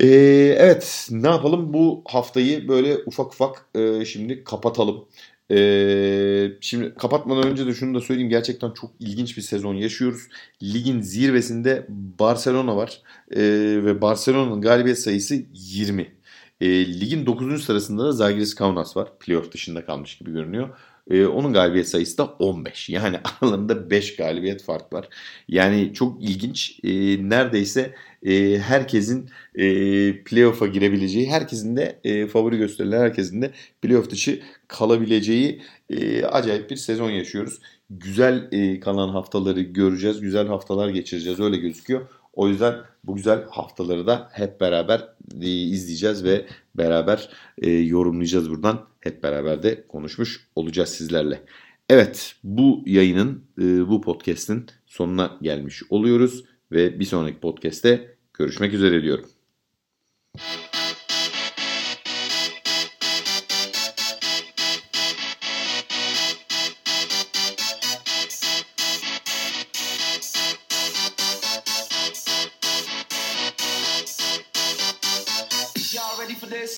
E, 0.00 0.06
evet 0.58 1.08
ne 1.10 1.28
yapalım 1.28 1.72
bu 1.72 2.02
haftayı 2.06 2.68
böyle 2.68 2.96
ufak 3.06 3.26
ufak 3.26 3.66
e, 3.74 4.04
şimdi 4.04 4.44
kapatalım. 4.44 5.04
Ee, 5.50 6.52
şimdi 6.60 6.94
kapatmadan 6.94 7.50
önce 7.50 7.66
de 7.66 7.74
şunu 7.74 7.94
da 7.94 8.00
söyleyeyim. 8.00 8.30
Gerçekten 8.30 8.70
çok 8.70 8.90
ilginç 9.00 9.36
bir 9.36 9.42
sezon 9.42 9.74
yaşıyoruz. 9.74 10.22
Ligin 10.62 11.00
zirvesinde 11.00 11.86
Barcelona 11.88 12.76
var. 12.76 13.02
Ee, 13.30 13.40
ve 13.84 14.00
Barcelona'nın 14.00 14.60
galibiyet 14.60 14.98
sayısı 14.98 15.34
20. 15.52 16.12
Ee, 16.60 17.00
ligin 17.00 17.26
9. 17.26 17.64
sırasında 17.64 18.04
da 18.04 18.12
Zagris 18.12 18.54
Kaunas 18.54 18.96
var. 18.96 19.18
Playoff 19.18 19.52
dışında 19.52 19.84
kalmış 19.86 20.18
gibi 20.18 20.32
görünüyor. 20.32 20.68
E, 21.10 21.26
onun 21.26 21.52
galibiyet 21.52 21.88
sayısı 21.88 22.18
da 22.18 22.24
15. 22.24 22.88
Yani 22.88 23.16
aralarında 23.40 23.90
5 23.90 24.16
galibiyet 24.16 24.62
fark 24.62 24.92
var. 24.92 25.08
Yani 25.48 25.94
çok 25.94 26.22
ilginç. 26.22 26.80
E, 26.84 26.90
neredeyse 27.28 27.94
e, 28.26 28.58
herkesin 28.58 29.30
e, 29.54 29.64
playoff'a 30.24 30.66
girebileceği, 30.66 31.30
herkesin 31.30 31.76
de 31.76 31.98
e, 32.04 32.26
favori 32.26 32.58
gösterilen 32.58 33.00
herkesin 33.00 33.42
de 33.42 33.50
playoff 33.82 34.10
dışı 34.10 34.40
kalabileceği 34.68 35.62
e, 35.90 36.24
acayip 36.24 36.70
bir 36.70 36.76
sezon 36.76 37.10
yaşıyoruz. 37.10 37.60
Güzel 37.90 38.48
e, 38.52 38.80
kalan 38.80 39.08
haftaları 39.08 39.60
göreceğiz. 39.60 40.20
Güzel 40.20 40.46
haftalar 40.46 40.88
geçireceğiz. 40.88 41.40
Öyle 41.40 41.56
gözüküyor. 41.56 42.08
O 42.38 42.48
yüzden 42.48 42.74
bu 43.04 43.14
güzel 43.14 43.44
haftaları 43.50 44.06
da 44.06 44.28
hep 44.32 44.60
beraber 44.60 45.08
e, 45.40 45.48
izleyeceğiz 45.48 46.24
ve 46.24 46.46
beraber 46.74 47.28
e, 47.58 47.70
yorumlayacağız 47.70 48.50
buradan. 48.50 48.86
Hep 49.00 49.22
beraber 49.22 49.62
de 49.62 49.86
konuşmuş 49.88 50.48
olacağız 50.56 50.88
sizlerle. 50.88 51.42
Evet 51.88 52.34
bu 52.44 52.82
yayının 52.86 53.44
e, 53.58 53.88
bu 53.88 54.00
podcast'in 54.00 54.66
sonuna 54.86 55.38
gelmiş 55.42 55.82
oluyoruz 55.90 56.44
ve 56.72 57.00
bir 57.00 57.04
sonraki 57.04 57.40
podcast'te 57.40 58.16
görüşmek 58.34 58.72
üzere 58.72 59.02
diyorum. 59.02 59.26